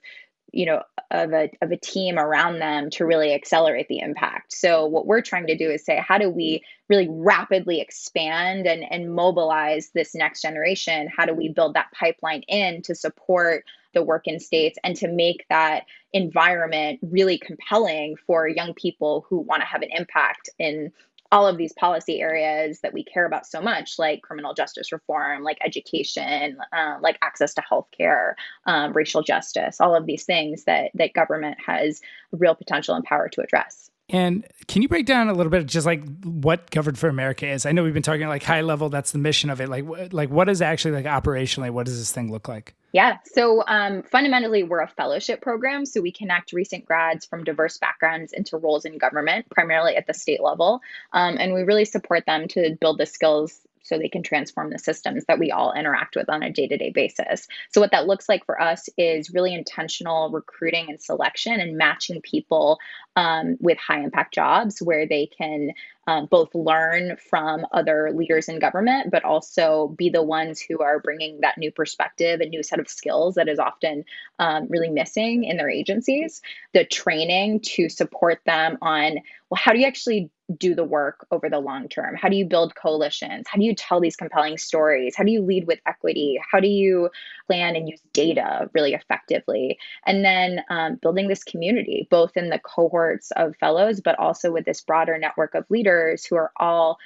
you 0.52 0.64
know 0.64 0.82
of 1.10 1.32
a 1.32 1.50
of 1.60 1.70
a 1.70 1.76
team 1.76 2.18
around 2.18 2.58
them 2.58 2.88
to 2.88 3.04
really 3.04 3.34
accelerate 3.34 3.86
the 3.88 3.98
impact 3.98 4.50
so 4.52 4.86
what 4.86 5.06
we're 5.06 5.20
trying 5.20 5.46
to 5.46 5.56
do 5.56 5.70
is 5.70 5.84
say 5.84 6.02
how 6.06 6.16
do 6.16 6.30
we 6.30 6.62
really 6.88 7.06
rapidly 7.10 7.82
expand 7.82 8.66
and 8.66 8.82
and 8.90 9.14
mobilize 9.14 9.90
this 9.94 10.14
next 10.14 10.40
generation 10.40 11.06
how 11.14 11.26
do 11.26 11.34
we 11.34 11.50
build 11.50 11.74
that 11.74 11.92
pipeline 11.92 12.40
in 12.48 12.80
to 12.80 12.94
support 12.94 13.64
the 13.94 14.02
work 14.02 14.26
in 14.26 14.38
states 14.38 14.78
and 14.84 14.96
to 14.96 15.08
make 15.08 15.44
that 15.48 15.84
environment 16.12 17.00
really 17.02 17.38
compelling 17.38 18.16
for 18.26 18.48
young 18.48 18.74
people 18.74 19.26
who 19.28 19.38
want 19.38 19.62
to 19.62 19.66
have 19.66 19.82
an 19.82 19.90
impact 19.92 20.50
in 20.58 20.92
all 21.30 21.46
of 21.46 21.58
these 21.58 21.72
policy 21.74 22.20
areas 22.20 22.80
that 22.80 22.94
we 22.94 23.04
care 23.04 23.26
about 23.26 23.46
so 23.46 23.60
much, 23.60 23.98
like 23.98 24.22
criminal 24.22 24.54
justice 24.54 24.92
reform, 24.92 25.42
like 25.42 25.58
education, 25.62 26.56
uh, 26.72 26.96
like 27.02 27.18
access 27.22 27.52
to 27.54 27.62
healthcare, 27.70 28.32
um, 28.66 28.92
racial 28.94 29.22
justice, 29.22 29.80
all 29.80 29.94
of 29.94 30.06
these 30.06 30.24
things 30.24 30.64
that 30.64 30.90
that 30.94 31.12
government 31.12 31.58
has 31.64 32.00
real 32.32 32.54
potential 32.54 32.94
and 32.94 33.04
power 33.04 33.28
to 33.28 33.42
address. 33.42 33.90
And 34.10 34.46
can 34.68 34.80
you 34.80 34.88
break 34.88 35.04
down 35.04 35.28
a 35.28 35.34
little 35.34 35.50
bit 35.50 35.66
just 35.66 35.84
like 35.84 36.02
what 36.22 36.70
Govern 36.70 36.94
for 36.94 37.08
America 37.08 37.46
is? 37.46 37.66
I 37.66 37.72
know 37.72 37.84
we've 37.84 37.92
been 37.92 38.02
talking 38.02 38.26
like 38.26 38.42
high 38.42 38.62
level. 38.62 38.88
That's 38.88 39.12
the 39.12 39.18
mission 39.18 39.50
of 39.50 39.60
it. 39.60 39.68
Like, 39.68 39.84
like 40.12 40.30
what 40.30 40.48
is 40.48 40.62
actually 40.62 40.92
like 40.92 41.04
operationally? 41.04 41.70
What 41.70 41.84
does 41.84 41.98
this 41.98 42.10
thing 42.10 42.32
look 42.32 42.48
like? 42.48 42.74
Yeah. 42.92 43.18
So 43.24 43.62
um, 43.66 44.02
fundamentally, 44.02 44.62
we're 44.62 44.80
a 44.80 44.88
fellowship 44.88 45.42
program. 45.42 45.84
So 45.84 46.00
we 46.00 46.10
connect 46.10 46.52
recent 46.52 46.86
grads 46.86 47.26
from 47.26 47.44
diverse 47.44 47.76
backgrounds 47.78 48.32
into 48.32 48.56
roles 48.56 48.84
in 48.84 48.96
government, 48.96 49.46
primarily 49.50 49.96
at 49.96 50.06
the 50.06 50.14
state 50.14 50.42
level. 50.42 50.80
Um, 51.12 51.36
and 51.38 51.52
we 51.52 51.62
really 51.62 51.84
support 51.84 52.24
them 52.24 52.48
to 52.48 52.76
build 52.80 52.98
the 52.98 53.06
skills 53.06 53.60
so 53.88 53.98
they 53.98 54.08
can 54.08 54.22
transform 54.22 54.70
the 54.70 54.78
systems 54.78 55.24
that 55.26 55.38
we 55.38 55.50
all 55.50 55.72
interact 55.72 56.14
with 56.14 56.28
on 56.28 56.42
a 56.42 56.52
day 56.52 56.66
to 56.68 56.76
day 56.76 56.90
basis. 56.90 57.48
So, 57.70 57.80
what 57.80 57.90
that 57.92 58.06
looks 58.06 58.28
like 58.28 58.44
for 58.44 58.60
us 58.60 58.88
is 58.96 59.30
really 59.30 59.54
intentional 59.54 60.30
recruiting 60.30 60.86
and 60.90 61.00
selection 61.00 61.58
and 61.58 61.76
matching 61.76 62.20
people 62.20 62.78
um, 63.16 63.56
with 63.60 63.78
high 63.78 64.02
impact 64.02 64.34
jobs 64.34 64.80
where 64.80 65.06
they 65.06 65.26
can 65.26 65.70
um, 66.08 66.24
both 66.24 66.54
learn 66.54 67.18
from 67.18 67.66
other 67.70 68.10
leaders 68.14 68.48
in 68.48 68.58
government, 68.58 69.10
but 69.10 69.24
also 69.24 69.88
be 69.88 70.08
the 70.08 70.22
ones 70.22 70.58
who 70.58 70.80
are 70.80 70.98
bringing 70.98 71.40
that 71.42 71.58
new 71.58 71.70
perspective, 71.70 72.40
a 72.40 72.46
new 72.46 72.62
set 72.62 72.80
of 72.80 72.88
skills 72.88 73.34
that 73.34 73.46
is 73.46 73.58
often 73.58 74.04
um, 74.38 74.66
really 74.70 74.88
missing 74.88 75.44
in 75.44 75.58
their 75.58 75.68
agencies. 75.68 76.40
The 76.72 76.86
training 76.86 77.60
to 77.74 77.90
support 77.90 78.40
them 78.46 78.78
on, 78.80 79.18
well, 79.50 79.60
how 79.62 79.72
do 79.72 79.80
you 79.80 79.86
actually 79.86 80.30
do 80.56 80.74
the 80.74 80.84
work 80.84 81.26
over 81.30 81.50
the 81.50 81.58
long 81.58 81.88
term? 81.88 82.16
How 82.16 82.30
do 82.30 82.36
you 82.36 82.46
build 82.46 82.74
coalitions? 82.74 83.46
How 83.46 83.58
do 83.58 83.64
you 83.64 83.74
tell 83.74 84.00
these 84.00 84.16
compelling 84.16 84.56
stories? 84.56 85.14
How 85.14 85.24
do 85.24 85.30
you 85.30 85.42
lead 85.42 85.66
with 85.66 85.78
equity? 85.84 86.40
How 86.50 86.58
do 86.58 86.68
you 86.68 87.10
plan 87.46 87.76
and 87.76 87.86
use 87.86 88.00
data 88.14 88.70
really 88.72 88.94
effectively? 88.94 89.78
And 90.06 90.24
then 90.24 90.62
um, 90.70 90.94
building 90.96 91.28
this 91.28 91.44
community, 91.44 92.08
both 92.10 92.36
in 92.36 92.48
the 92.48 92.58
cohorts 92.58 93.30
of 93.32 93.56
fellows, 93.56 94.00
but 94.00 94.18
also 94.18 94.50
with 94.50 94.64
this 94.64 94.80
broader 94.80 95.18
network 95.18 95.54
of 95.54 95.66
leaders 95.68 95.97
who 96.28 96.36
are 96.36 96.52
all 96.56 96.98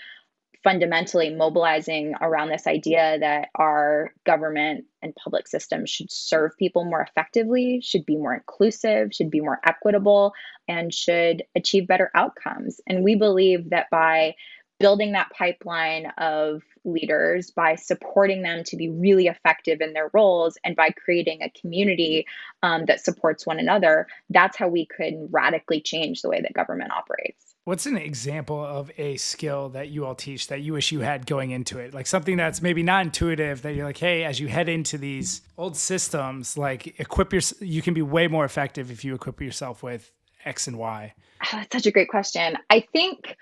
fundamentally 0.62 1.30
mobilizing 1.30 2.14
around 2.20 2.48
this 2.48 2.66
idea 2.66 3.18
that 3.18 3.48
our 3.56 4.12
government 4.24 4.84
and 5.02 5.14
public 5.16 5.48
systems 5.48 5.90
should 5.90 6.10
serve 6.10 6.56
people 6.56 6.84
more 6.84 7.00
effectively, 7.00 7.80
should 7.82 8.06
be 8.06 8.16
more 8.16 8.34
inclusive, 8.34 9.12
should 9.12 9.30
be 9.30 9.40
more 9.40 9.58
equitable, 9.64 10.32
and 10.68 10.94
should 10.94 11.42
achieve 11.56 11.88
better 11.88 12.10
outcomes. 12.14 12.80
And 12.86 13.02
we 13.02 13.16
believe 13.16 13.70
that 13.70 13.90
by 13.90 14.36
building 14.78 15.12
that 15.12 15.30
pipeline 15.30 16.06
of 16.18 16.62
leaders 16.84 17.52
by 17.52 17.76
supporting 17.76 18.42
them 18.42 18.64
to 18.64 18.76
be 18.76 18.88
really 18.88 19.28
effective 19.28 19.80
in 19.80 19.92
their 19.92 20.10
roles 20.12 20.58
and 20.64 20.74
by 20.74 20.90
creating 20.90 21.40
a 21.40 21.50
community 21.50 22.26
um, 22.64 22.86
that 22.86 23.00
supports 23.00 23.46
one 23.46 23.60
another, 23.60 24.06
that's 24.30 24.56
how 24.56 24.66
we 24.68 24.86
could 24.86 25.14
radically 25.30 25.80
change 25.80 26.22
the 26.22 26.28
way 26.28 26.40
that 26.40 26.52
government 26.52 26.90
operates. 26.90 27.51
What's 27.64 27.86
an 27.86 27.96
example 27.96 28.64
of 28.64 28.90
a 28.98 29.16
skill 29.18 29.68
that 29.68 29.88
you 29.88 30.04
all 30.04 30.16
teach 30.16 30.48
that 30.48 30.62
you 30.62 30.72
wish 30.72 30.90
you 30.90 31.00
had 31.00 31.26
going 31.26 31.52
into 31.52 31.78
it? 31.78 31.94
Like 31.94 32.08
something 32.08 32.36
that's 32.36 32.60
maybe 32.60 32.82
not 32.82 33.04
intuitive 33.04 33.62
that 33.62 33.74
you're 33.74 33.84
like, 33.84 33.98
hey, 33.98 34.24
as 34.24 34.40
you 34.40 34.48
head 34.48 34.68
into 34.68 34.98
these 34.98 35.42
old 35.56 35.76
systems, 35.76 36.58
like 36.58 36.98
equip 36.98 37.32
your, 37.32 37.42
you 37.60 37.80
can 37.80 37.94
be 37.94 38.02
way 38.02 38.26
more 38.26 38.44
effective 38.44 38.90
if 38.90 39.04
you 39.04 39.14
equip 39.14 39.40
yourself 39.40 39.80
with 39.80 40.10
X 40.44 40.66
and 40.66 40.76
Y. 40.76 41.14
Oh, 41.44 41.48
that's 41.52 41.72
such 41.72 41.86
a 41.86 41.92
great 41.92 42.08
question. 42.08 42.58
I 42.68 42.80
think 42.92 43.36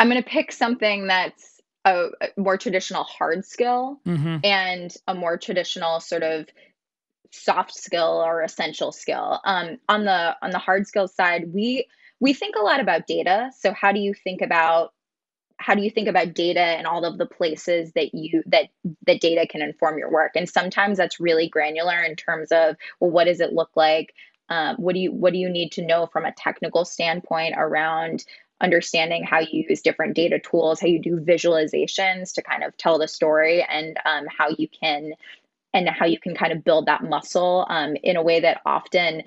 I'm 0.00 0.10
going 0.10 0.20
to 0.20 0.28
pick 0.28 0.50
something 0.50 1.06
that's 1.06 1.60
a, 1.84 2.08
a 2.20 2.28
more 2.36 2.56
traditional 2.58 3.04
hard 3.04 3.44
skill 3.44 4.00
mm-hmm. 4.04 4.38
and 4.42 4.92
a 5.06 5.14
more 5.14 5.38
traditional 5.38 6.00
sort 6.00 6.24
of 6.24 6.46
soft 7.30 7.74
skill 7.74 8.22
or 8.26 8.42
essential 8.42 8.90
skill. 8.90 9.40
Um, 9.44 9.78
on 9.88 10.04
the 10.04 10.36
on 10.42 10.50
the 10.50 10.58
hard 10.58 10.88
skill 10.88 11.06
side, 11.06 11.52
we 11.54 11.86
we 12.22 12.32
think 12.32 12.54
a 12.54 12.62
lot 12.62 12.78
about 12.78 13.08
data. 13.08 13.50
So 13.58 13.72
how 13.72 13.90
do 13.90 13.98
you 13.98 14.14
think 14.14 14.42
about 14.42 14.92
how 15.58 15.74
do 15.74 15.82
you 15.82 15.90
think 15.90 16.08
about 16.08 16.34
data 16.34 16.60
and 16.60 16.86
all 16.86 17.04
of 17.04 17.18
the 17.18 17.26
places 17.26 17.92
that 17.92 18.14
you 18.14 18.44
that 18.46 18.68
that 19.06 19.20
data 19.20 19.46
can 19.46 19.60
inform 19.60 19.98
your 19.98 20.10
work 20.10 20.32
and 20.34 20.48
sometimes 20.48 20.98
that's 20.98 21.20
really 21.20 21.48
granular 21.48 22.02
in 22.02 22.16
terms 22.16 22.50
of 22.50 22.76
well 22.98 23.10
what 23.10 23.24
does 23.24 23.40
it 23.40 23.52
look 23.52 23.70
like 23.76 24.12
um, 24.48 24.76
what 24.76 24.94
do 24.94 25.00
you 25.00 25.12
what 25.12 25.32
do 25.32 25.38
you 25.38 25.48
need 25.48 25.70
to 25.72 25.86
know 25.86 26.06
from 26.06 26.24
a 26.24 26.32
technical 26.32 26.84
standpoint 26.84 27.54
around 27.56 28.24
understanding 28.60 29.22
how 29.22 29.38
you 29.38 29.64
use 29.68 29.82
different 29.82 30.14
data 30.14 30.40
tools 30.40 30.80
how 30.80 30.88
you 30.88 31.00
do 31.00 31.20
visualizations 31.20 32.32
to 32.32 32.42
kind 32.42 32.64
of 32.64 32.76
tell 32.76 32.98
the 32.98 33.06
story 33.06 33.64
and 33.68 33.98
um, 34.04 34.26
how 34.36 34.48
you 34.58 34.66
can 34.68 35.12
and 35.74 35.88
how 35.88 36.06
you 36.06 36.18
can 36.18 36.34
kind 36.34 36.52
of 36.52 36.64
build 36.64 36.86
that 36.86 37.04
muscle 37.04 37.66
um, 37.68 37.96
in 38.02 38.16
a 38.16 38.22
way 38.22 38.40
that 38.40 38.60
often 38.66 39.22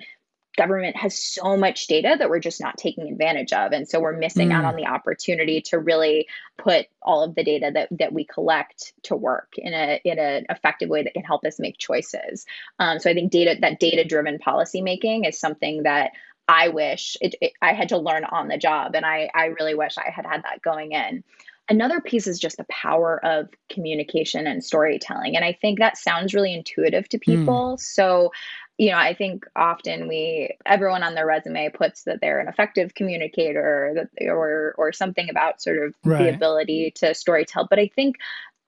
government 0.56 0.96
has 0.96 1.18
so 1.18 1.56
much 1.56 1.86
data 1.86 2.16
that 2.18 2.30
we're 2.30 2.38
just 2.38 2.60
not 2.60 2.76
taking 2.76 3.08
advantage 3.08 3.52
of 3.52 3.72
and 3.72 3.88
so 3.88 4.00
we're 4.00 4.16
missing 4.16 4.48
mm. 4.48 4.52
out 4.52 4.64
on 4.64 4.76
the 4.76 4.86
opportunity 4.86 5.60
to 5.60 5.78
really 5.78 6.26
put 6.56 6.86
all 7.02 7.22
of 7.22 7.34
the 7.34 7.44
data 7.44 7.70
that, 7.72 7.88
that 7.90 8.12
we 8.12 8.24
collect 8.24 8.92
to 9.02 9.14
work 9.14 9.52
in 9.56 9.72
a 9.72 10.00
in 10.04 10.18
an 10.18 10.46
effective 10.48 10.88
way 10.88 11.02
that 11.02 11.14
can 11.14 11.24
help 11.24 11.44
us 11.44 11.58
make 11.58 11.78
choices 11.78 12.46
um, 12.78 12.98
so 12.98 13.10
i 13.10 13.14
think 13.14 13.30
data 13.30 13.56
that 13.60 13.78
data 13.78 14.04
driven 14.04 14.38
policy 14.38 14.80
making 14.80 15.24
is 15.24 15.38
something 15.38 15.82
that 15.82 16.12
i 16.48 16.68
wish 16.68 17.16
it, 17.20 17.34
it, 17.40 17.52
i 17.62 17.72
had 17.72 17.90
to 17.90 17.98
learn 17.98 18.24
on 18.24 18.48
the 18.48 18.58
job 18.58 18.94
and 18.94 19.04
I, 19.04 19.30
I 19.34 19.46
really 19.46 19.74
wish 19.74 19.98
i 19.98 20.10
had 20.10 20.26
had 20.26 20.42
that 20.42 20.62
going 20.62 20.92
in 20.92 21.22
Another 21.68 22.00
piece 22.00 22.28
is 22.28 22.38
just 22.38 22.58
the 22.58 22.66
power 22.70 23.24
of 23.24 23.48
communication 23.68 24.46
and 24.46 24.62
storytelling. 24.62 25.34
And 25.34 25.44
I 25.44 25.52
think 25.52 25.80
that 25.80 25.98
sounds 25.98 26.32
really 26.32 26.54
intuitive 26.54 27.08
to 27.08 27.16
hmm. 27.16 27.22
people. 27.22 27.74
Mm. 27.74 27.80
So 27.80 28.32
you 28.78 28.90
know, 28.90 28.98
I 28.98 29.14
think 29.14 29.46
often 29.56 30.06
we 30.06 30.56
everyone 30.66 31.02
on 31.02 31.14
their 31.14 31.26
resume 31.26 31.70
puts 31.70 32.04
that 32.04 32.20
they're 32.20 32.40
an 32.40 32.48
effective 32.48 32.94
communicator 32.94 33.92
that 33.94 34.28
or 34.28 34.74
or 34.76 34.92
something 34.92 35.30
about 35.30 35.62
sort 35.62 35.78
of 35.78 35.94
right. 36.04 36.18
the 36.18 36.34
ability 36.34 36.92
to 36.96 37.06
storytell. 37.10 37.66
But 37.68 37.78
I 37.78 37.90
think 37.94 38.16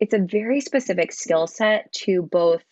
it's 0.00 0.14
a 0.14 0.18
very 0.18 0.60
specific 0.60 1.12
skill 1.12 1.46
set 1.46 1.92
to 1.92 2.22
both 2.22 2.62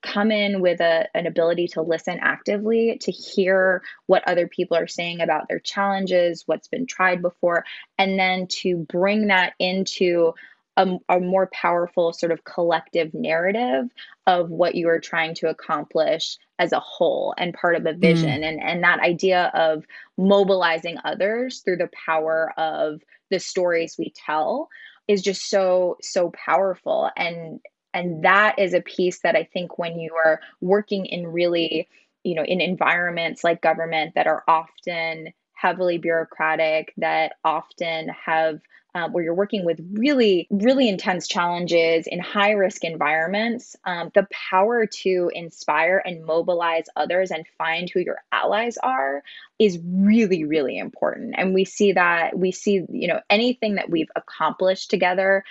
come 0.00 0.30
in 0.30 0.60
with 0.60 0.80
a, 0.80 1.08
an 1.14 1.26
ability 1.26 1.68
to 1.68 1.82
listen 1.82 2.18
actively, 2.20 2.98
to 3.02 3.10
hear 3.10 3.82
what 4.06 4.26
other 4.28 4.46
people 4.46 4.76
are 4.76 4.86
saying 4.86 5.20
about 5.20 5.48
their 5.48 5.58
challenges, 5.58 6.44
what's 6.46 6.68
been 6.68 6.86
tried 6.86 7.20
before, 7.20 7.64
and 7.98 8.18
then 8.18 8.46
to 8.46 8.76
bring 8.76 9.26
that 9.26 9.54
into 9.58 10.34
a, 10.78 10.96
a, 11.08 11.20
more 11.20 11.50
powerful 11.52 12.12
sort 12.12 12.30
of 12.30 12.44
collective 12.44 13.12
narrative 13.12 13.90
of 14.26 14.48
what 14.48 14.76
you 14.76 14.88
are 14.88 15.00
trying 15.00 15.34
to 15.34 15.48
accomplish 15.48 16.38
as 16.58 16.72
a 16.72 16.80
whole 16.80 17.34
and 17.36 17.52
part 17.52 17.74
of 17.74 17.84
a 17.84 17.92
mm. 17.92 18.00
vision 18.00 18.40
mm. 18.40 18.48
and 18.48 18.62
and 18.62 18.82
that 18.82 19.00
idea 19.00 19.50
of 19.54 19.84
mobilizing 20.16 20.96
others 21.04 21.60
through 21.60 21.76
the 21.76 21.90
power 22.06 22.52
of 22.56 23.02
the 23.30 23.40
stories 23.40 23.96
we 23.98 24.12
tell 24.14 24.68
is 25.08 25.20
just 25.20 25.50
so 25.50 25.96
so 26.00 26.30
powerful 26.30 27.10
and 27.16 27.60
and 27.92 28.24
that 28.24 28.56
is 28.58 28.72
a 28.72 28.80
piece 28.80 29.20
that 29.20 29.34
i 29.34 29.42
think 29.52 29.78
when 29.78 29.98
you 29.98 30.14
are 30.14 30.40
working 30.60 31.06
in 31.06 31.26
really 31.26 31.88
you 32.22 32.36
know 32.36 32.44
in 32.44 32.60
environments 32.60 33.42
like 33.42 33.60
government 33.60 34.14
that 34.14 34.28
are 34.28 34.44
often 34.46 35.32
heavily 35.54 35.98
bureaucratic 35.98 36.92
that 36.96 37.32
often 37.44 38.08
have 38.10 38.60
um, 38.98 39.12
where 39.12 39.22
you're 39.22 39.34
working 39.34 39.64
with 39.64 39.80
really, 39.92 40.46
really 40.50 40.88
intense 40.88 41.28
challenges 41.28 42.06
in 42.06 42.18
high 42.18 42.50
risk 42.50 42.84
environments, 42.84 43.76
um, 43.84 44.10
the 44.14 44.26
power 44.50 44.86
to 44.86 45.30
inspire 45.34 46.02
and 46.04 46.24
mobilize 46.24 46.86
others 46.96 47.30
and 47.30 47.46
find 47.56 47.88
who 47.88 48.00
your 48.00 48.18
allies 48.32 48.76
are 48.78 49.22
is 49.58 49.78
really, 49.84 50.44
really 50.44 50.78
important. 50.78 51.34
And 51.36 51.54
we 51.54 51.64
see 51.64 51.92
that, 51.92 52.36
we 52.36 52.50
see, 52.50 52.84
you 52.90 53.08
know, 53.08 53.20
anything 53.30 53.76
that 53.76 53.90
we've 53.90 54.10
accomplished 54.16 54.90
together 54.90 55.44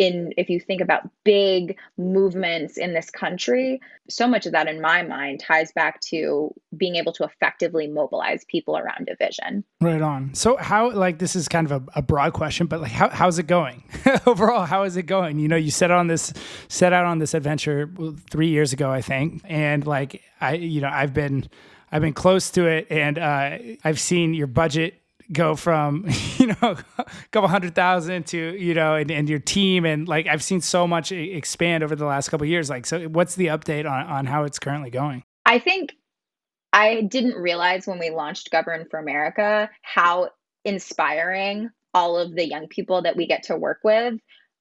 in 0.00 0.32
if 0.38 0.48
you 0.48 0.58
think 0.58 0.80
about 0.80 1.08
big 1.24 1.76
movements 1.98 2.78
in 2.78 2.94
this 2.94 3.10
country 3.10 3.78
so 4.08 4.26
much 4.26 4.46
of 4.46 4.52
that 4.52 4.66
in 4.66 4.80
my 4.80 5.02
mind 5.02 5.40
ties 5.40 5.70
back 5.72 6.00
to 6.00 6.52
being 6.76 6.96
able 6.96 7.12
to 7.12 7.22
effectively 7.22 7.86
mobilize 7.86 8.44
people 8.46 8.76
around 8.76 9.08
a 9.08 9.14
vision. 9.14 9.62
Right 9.80 10.00
on. 10.00 10.34
So 10.34 10.56
how 10.56 10.90
like 10.90 11.18
this 11.18 11.36
is 11.36 11.48
kind 11.48 11.70
of 11.70 11.82
a, 11.82 11.98
a 11.98 12.02
broad 12.02 12.32
question 12.32 12.66
but 12.66 12.80
like 12.80 12.90
how, 12.90 13.10
how's 13.10 13.38
it 13.38 13.46
going? 13.46 13.84
Overall 14.26 14.64
how 14.64 14.84
is 14.84 14.96
it 14.96 15.04
going? 15.04 15.38
You 15.38 15.48
know 15.48 15.56
you 15.56 15.70
set 15.70 15.90
on 15.90 16.06
this 16.06 16.32
set 16.68 16.94
out 16.94 17.04
on 17.04 17.18
this 17.18 17.34
adventure 17.34 17.88
three 18.30 18.48
years 18.48 18.72
ago 18.72 18.90
i 18.90 19.02
think 19.02 19.42
and 19.44 19.86
like 19.86 20.22
i 20.40 20.54
you 20.54 20.80
know 20.80 20.88
i've 20.90 21.12
been 21.12 21.48
I've 21.92 22.02
been 22.02 22.12
close 22.12 22.50
to 22.52 22.66
it, 22.66 22.86
and 22.88 23.18
uh, 23.18 23.58
I've 23.82 23.98
seen 23.98 24.32
your 24.32 24.46
budget 24.46 24.94
go 25.32 25.54
from 25.54 26.06
you 26.38 26.48
know 26.48 26.76
a 26.98 27.04
couple 27.30 27.48
hundred 27.48 27.74
thousand 27.74 28.26
to 28.26 28.56
you 28.56 28.74
know 28.74 28.94
and, 28.94 29.10
and 29.10 29.28
your 29.28 29.38
team 29.38 29.84
and 29.84 30.08
like 30.08 30.26
i've 30.26 30.42
seen 30.42 30.60
so 30.60 30.86
much 30.86 31.12
expand 31.12 31.82
over 31.82 31.94
the 31.94 32.04
last 32.04 32.28
couple 32.28 32.46
years 32.46 32.70
like 32.70 32.86
so 32.86 33.02
what's 33.08 33.34
the 33.36 33.46
update 33.46 33.90
on, 33.90 34.06
on 34.06 34.26
how 34.26 34.44
it's 34.44 34.58
currently 34.58 34.90
going 34.90 35.22
i 35.46 35.58
think 35.58 35.94
i 36.72 37.02
didn't 37.02 37.34
realize 37.34 37.86
when 37.86 37.98
we 37.98 38.10
launched 38.10 38.50
govern 38.50 38.86
for 38.90 38.98
america 38.98 39.70
how 39.82 40.28
inspiring 40.64 41.70
all 41.94 42.16
of 42.18 42.34
the 42.34 42.46
young 42.46 42.68
people 42.68 43.02
that 43.02 43.16
we 43.16 43.26
get 43.26 43.44
to 43.44 43.56
work 43.56 43.78
with 43.84 44.14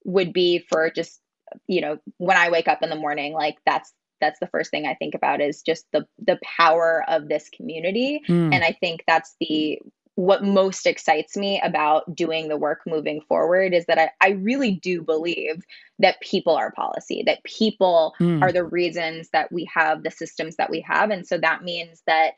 would 0.05 0.33
be 0.33 0.59
for 0.69 0.89
just 0.89 1.19
you 1.67 1.81
know 1.81 1.97
when 2.17 2.37
i 2.37 2.49
wake 2.49 2.67
up 2.67 2.81
in 2.83 2.89
the 2.89 2.95
morning 2.95 3.33
like 3.33 3.57
that's 3.65 3.93
that's 4.21 4.39
the 4.39 4.47
first 4.47 4.71
thing 4.71 4.85
I 4.85 4.95
think 4.95 5.15
about 5.15 5.41
is 5.41 5.61
just 5.61 5.85
the 5.91 6.05
the 6.19 6.39
power 6.43 7.03
of 7.07 7.27
this 7.27 7.49
community. 7.49 8.21
Mm. 8.27 8.53
And 8.53 8.63
I 8.63 8.77
think 8.79 9.03
that's 9.07 9.35
the 9.39 9.79
what 10.19 10.43
most 10.43 10.85
excites 10.85 11.37
me 11.37 11.61
about 11.63 12.13
doing 12.13 12.49
the 12.49 12.57
work 12.57 12.81
moving 12.85 13.21
forward 13.21 13.73
is 13.73 13.85
that 13.85 13.97
I, 13.97 14.09
I 14.19 14.31
really 14.31 14.73
do 14.73 15.01
believe 15.01 15.63
that 15.99 16.19
people 16.19 16.57
are 16.57 16.73
policy, 16.73 17.23
that 17.25 17.41
people 17.45 18.13
mm. 18.19 18.41
are 18.41 18.51
the 18.51 18.65
reasons 18.65 19.29
that 19.29 19.49
we 19.49 19.69
have 19.73 20.03
the 20.03 20.11
systems 20.11 20.57
that 20.57 20.69
we 20.69 20.81
have. 20.81 21.09
And 21.09 21.25
so 21.25 21.37
that 21.37 21.63
means 21.63 22.03
that 22.05 22.33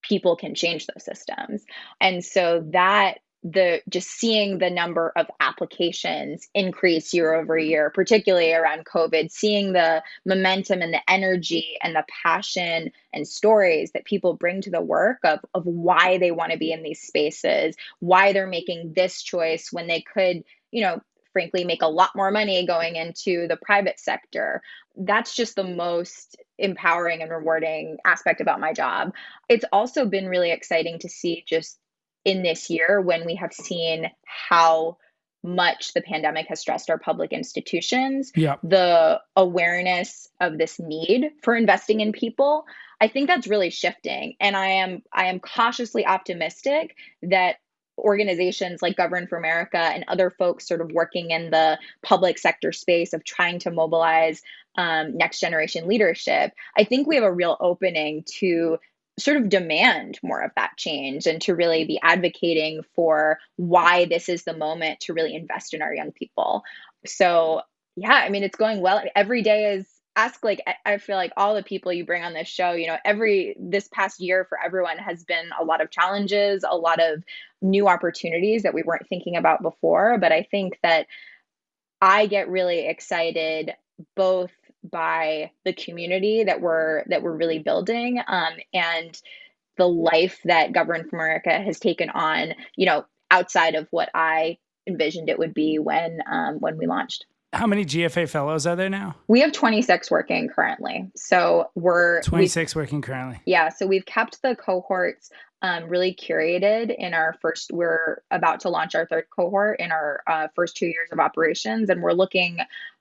people 0.00 0.36
can 0.36 0.54
change 0.54 0.86
those 0.86 1.04
systems. 1.04 1.64
And 2.00 2.24
so 2.24 2.64
that 2.72 3.18
the 3.44 3.80
just 3.88 4.08
seeing 4.08 4.58
the 4.58 4.70
number 4.70 5.12
of 5.16 5.26
applications 5.40 6.48
increase 6.54 7.14
year 7.14 7.34
over 7.34 7.56
year, 7.56 7.90
particularly 7.90 8.52
around 8.52 8.84
COVID, 8.84 9.30
seeing 9.30 9.72
the 9.72 10.02
momentum 10.26 10.82
and 10.82 10.92
the 10.92 11.10
energy 11.10 11.76
and 11.82 11.94
the 11.94 12.04
passion 12.22 12.90
and 13.12 13.28
stories 13.28 13.92
that 13.92 14.04
people 14.04 14.34
bring 14.34 14.60
to 14.62 14.70
the 14.70 14.80
work 14.80 15.18
of, 15.24 15.38
of 15.54 15.64
why 15.64 16.18
they 16.18 16.32
want 16.32 16.52
to 16.52 16.58
be 16.58 16.72
in 16.72 16.82
these 16.82 17.00
spaces, 17.00 17.76
why 18.00 18.32
they're 18.32 18.46
making 18.46 18.92
this 18.94 19.22
choice 19.22 19.68
when 19.72 19.86
they 19.86 20.02
could, 20.02 20.42
you 20.72 20.82
know, 20.82 21.00
frankly, 21.32 21.62
make 21.62 21.82
a 21.82 21.88
lot 21.88 22.10
more 22.16 22.32
money 22.32 22.66
going 22.66 22.96
into 22.96 23.46
the 23.46 23.58
private 23.62 24.00
sector. 24.00 24.60
That's 24.96 25.36
just 25.36 25.54
the 25.54 25.62
most 25.62 26.36
empowering 26.58 27.22
and 27.22 27.30
rewarding 27.30 27.98
aspect 28.04 28.40
about 28.40 28.58
my 28.58 28.72
job. 28.72 29.12
It's 29.48 29.64
also 29.70 30.06
been 30.06 30.28
really 30.28 30.50
exciting 30.50 30.98
to 31.00 31.08
see 31.08 31.44
just 31.46 31.78
in 32.28 32.42
this 32.42 32.68
year 32.68 33.00
when 33.00 33.24
we 33.24 33.36
have 33.36 33.54
seen 33.54 34.10
how 34.26 34.98
much 35.42 35.94
the 35.94 36.02
pandemic 36.02 36.46
has 36.48 36.60
stressed 36.60 36.90
our 36.90 36.98
public 36.98 37.32
institutions, 37.32 38.30
yeah. 38.36 38.56
the 38.62 39.18
awareness 39.34 40.28
of 40.38 40.58
this 40.58 40.78
need 40.78 41.30
for 41.42 41.56
investing 41.56 42.00
in 42.00 42.12
people, 42.12 42.66
I 43.00 43.08
think 43.08 43.28
that's 43.28 43.46
really 43.46 43.70
shifting. 43.70 44.34
And 44.40 44.54
I 44.54 44.66
am 44.66 45.02
I 45.10 45.26
am 45.26 45.40
cautiously 45.40 46.04
optimistic 46.04 46.96
that 47.22 47.56
organizations 47.96 48.82
like 48.82 48.96
Govern 48.96 49.26
for 49.26 49.38
America 49.38 49.78
and 49.78 50.04
other 50.06 50.28
folks 50.30 50.68
sort 50.68 50.82
of 50.82 50.92
working 50.92 51.30
in 51.30 51.50
the 51.50 51.78
public 52.02 52.38
sector 52.38 52.72
space 52.72 53.14
of 53.14 53.24
trying 53.24 53.58
to 53.60 53.70
mobilize 53.70 54.42
um, 54.76 55.16
next 55.16 55.40
generation 55.40 55.88
leadership, 55.88 56.52
I 56.76 56.84
think 56.84 57.06
we 57.06 57.14
have 57.16 57.24
a 57.24 57.32
real 57.32 57.56
opening 57.58 58.24
to 58.38 58.78
sort 59.18 59.36
of 59.36 59.48
demand 59.48 60.18
more 60.22 60.40
of 60.40 60.50
that 60.56 60.76
change 60.76 61.26
and 61.26 61.40
to 61.42 61.54
really 61.54 61.84
be 61.84 61.98
advocating 62.02 62.82
for 62.94 63.38
why 63.56 64.04
this 64.06 64.28
is 64.28 64.44
the 64.44 64.56
moment 64.56 65.00
to 65.00 65.12
really 65.12 65.34
invest 65.34 65.74
in 65.74 65.82
our 65.82 65.94
young 65.94 66.12
people. 66.12 66.62
So, 67.06 67.62
yeah, 67.96 68.12
I 68.12 68.30
mean, 68.30 68.44
it's 68.44 68.56
going 68.56 68.80
well. 68.80 69.02
Every 69.14 69.42
day 69.42 69.74
is 69.74 69.86
ask 70.18 70.42
like 70.42 70.60
I 70.84 70.98
feel 70.98 71.14
like 71.14 71.32
all 71.36 71.54
the 71.54 71.62
people 71.62 71.92
you 71.92 72.04
bring 72.04 72.24
on 72.24 72.34
this 72.34 72.48
show, 72.48 72.72
you 72.72 72.88
know, 72.88 72.96
every 73.04 73.56
this 73.58 73.88
past 73.92 74.20
year 74.20 74.44
for 74.48 74.58
everyone 74.62 74.98
has 74.98 75.22
been 75.24 75.50
a 75.58 75.64
lot 75.64 75.80
of 75.80 75.92
challenges, 75.92 76.64
a 76.68 76.76
lot 76.76 77.00
of 77.00 77.22
new 77.62 77.86
opportunities 77.86 78.64
that 78.64 78.74
we 78.74 78.82
weren't 78.82 79.08
thinking 79.08 79.36
about 79.36 79.62
before, 79.62 80.18
but 80.18 80.32
I 80.32 80.42
think 80.50 80.78
that 80.82 81.06
I 82.00 82.26
get 82.26 82.48
really 82.48 82.86
excited 82.88 83.74
both 84.16 84.50
by 84.84 85.50
the 85.64 85.72
community 85.72 86.44
that 86.44 86.60
we're 86.60 87.04
that 87.08 87.22
we're 87.22 87.36
really 87.36 87.58
building 87.58 88.20
um, 88.26 88.52
and 88.72 89.20
the 89.76 89.88
life 89.88 90.40
that 90.44 90.72
govern 90.72 91.08
for 91.08 91.16
america 91.16 91.50
has 91.50 91.78
taken 91.78 92.10
on 92.10 92.52
you 92.76 92.86
know 92.86 93.04
outside 93.30 93.74
of 93.74 93.86
what 93.90 94.08
i 94.14 94.56
envisioned 94.86 95.28
it 95.28 95.38
would 95.38 95.54
be 95.54 95.78
when 95.78 96.20
um, 96.30 96.56
when 96.60 96.78
we 96.78 96.86
launched 96.86 97.26
How 97.52 97.66
many 97.66 97.84
GFA 97.84 98.28
fellows 98.28 98.66
are 98.66 98.76
there 98.76 98.90
now? 98.90 99.16
We 99.26 99.40
have 99.40 99.52
26 99.52 100.10
working 100.10 100.48
currently. 100.48 101.10
So 101.16 101.70
we're 101.74 102.22
26 102.22 102.74
working 102.74 103.02
currently. 103.02 103.40
Yeah. 103.46 103.68
So 103.68 103.86
we've 103.86 104.06
kept 104.06 104.42
the 104.42 104.56
cohorts 104.56 105.30
um, 105.62 105.88
really 105.88 106.14
curated 106.14 106.94
in 106.96 107.14
our 107.14 107.34
first, 107.40 107.72
we're 107.72 108.22
about 108.30 108.60
to 108.60 108.68
launch 108.68 108.94
our 108.94 109.06
third 109.06 109.24
cohort 109.34 109.80
in 109.80 109.90
our 109.90 110.22
uh, 110.26 110.48
first 110.54 110.76
two 110.76 110.86
years 110.86 111.08
of 111.10 111.18
operations. 111.18 111.90
And 111.90 112.02
we're 112.02 112.12
looking, 112.12 112.58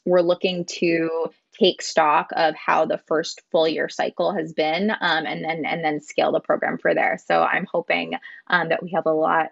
we're 0.08 0.22
looking 0.22 0.64
to 0.66 1.30
take 1.60 1.82
stock 1.82 2.30
of 2.36 2.56
how 2.56 2.86
the 2.86 2.98
first 2.98 3.42
full 3.52 3.68
year 3.68 3.90
cycle 3.90 4.34
has 4.34 4.54
been 4.54 4.92
um, 4.92 5.26
and 5.26 5.44
then, 5.44 5.66
and 5.66 5.84
then 5.84 6.00
scale 6.00 6.32
the 6.32 6.40
program 6.40 6.78
for 6.78 6.94
there. 6.94 7.20
So 7.26 7.44
I'm 7.44 7.68
hoping 7.72 8.14
um, 8.48 8.70
that 8.70 8.82
we 8.82 8.92
have 8.92 9.06
a 9.06 9.12
lot, 9.12 9.52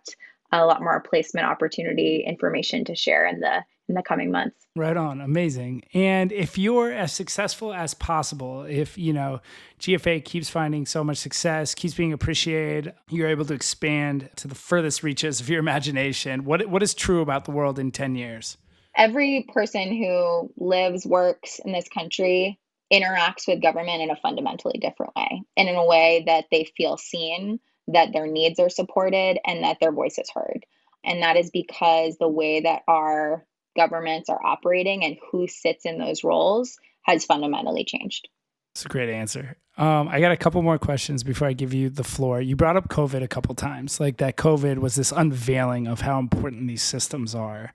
a 0.51 0.65
lot 0.65 0.81
more 0.81 1.01
placement 1.01 1.45
opportunity 1.45 2.23
information 2.25 2.85
to 2.85 2.95
share 2.95 3.27
in 3.27 3.41
the 3.41 3.63
in 3.87 3.93
the 3.93 4.01
coming 4.01 4.31
months. 4.31 4.65
Right 4.75 4.97
on. 4.97 5.21
Amazing. 5.21 5.83
And 5.93 6.31
if 6.31 6.57
you're 6.57 6.91
as 6.91 7.13
successful 7.13 7.71
as 7.71 7.93
possible, 7.93 8.63
if, 8.63 8.97
you 8.97 9.13
know, 9.13 9.41
GFA 9.79 10.25
keeps 10.25 10.49
finding 10.49 10.87
so 10.87 11.03
much 11.03 11.17
success, 11.17 11.75
keeps 11.75 11.93
being 11.93 12.11
appreciated, 12.11 12.93
you're 13.11 13.27
able 13.27 13.45
to 13.45 13.53
expand 13.53 14.29
to 14.37 14.47
the 14.47 14.55
furthest 14.55 15.03
reaches 15.03 15.39
of 15.39 15.49
your 15.49 15.59
imagination. 15.59 16.45
What 16.45 16.67
what 16.67 16.81
is 16.81 16.95
true 16.95 17.21
about 17.21 17.45
the 17.45 17.51
world 17.51 17.77
in 17.77 17.91
10 17.91 18.15
years? 18.15 18.57
Every 18.95 19.45
person 19.53 19.95
who 19.95 20.51
lives, 20.57 21.05
works 21.05 21.59
in 21.63 21.71
this 21.71 21.87
country 21.89 22.59
interacts 22.91 23.47
with 23.47 23.61
government 23.61 24.01
in 24.01 24.09
a 24.09 24.15
fundamentally 24.15 24.79
different 24.79 25.15
way 25.15 25.43
and 25.57 25.67
in 25.67 25.75
a 25.75 25.85
way 25.85 26.23
that 26.27 26.45
they 26.51 26.71
feel 26.77 26.97
seen, 26.97 27.59
that 27.87 28.13
their 28.13 28.27
needs 28.27 28.59
are 28.59 28.69
supported, 28.69 29.39
and 29.45 29.63
that 29.63 29.77
their 29.79 29.91
voice 29.91 30.17
is 30.17 30.29
heard. 30.29 30.65
And 31.03 31.21
that 31.23 31.35
is 31.35 31.51
because 31.51 32.17
the 32.17 32.27
way 32.27 32.61
that 32.61 32.83
our 32.87 33.45
governments 33.75 34.29
are 34.29 34.43
operating 34.43 35.03
and 35.03 35.17
who 35.31 35.47
sits 35.47 35.85
in 35.85 35.97
those 35.97 36.23
roles 36.23 36.77
has 37.03 37.25
fundamentally 37.25 37.83
changed. 37.83 38.29
That's 38.73 38.85
a 38.85 38.89
great 38.89 39.09
answer. 39.09 39.57
Um, 39.77 40.07
I 40.07 40.19
got 40.21 40.31
a 40.31 40.37
couple 40.37 40.61
more 40.61 40.79
questions 40.79 41.23
before 41.23 41.47
I 41.47 41.53
give 41.53 41.73
you 41.73 41.89
the 41.89 42.03
floor. 42.03 42.41
You 42.41 42.55
brought 42.55 42.77
up 42.77 42.89
COVID 42.89 43.21
a 43.21 43.27
couple 43.27 43.53
times, 43.55 43.99
like 43.99 44.17
that 44.17 44.37
COVID 44.37 44.79
was 44.79 44.95
this 44.95 45.11
unveiling 45.11 45.87
of 45.87 46.01
how 46.01 46.19
important 46.19 46.67
these 46.67 46.81
systems 46.81 47.35
are. 47.35 47.73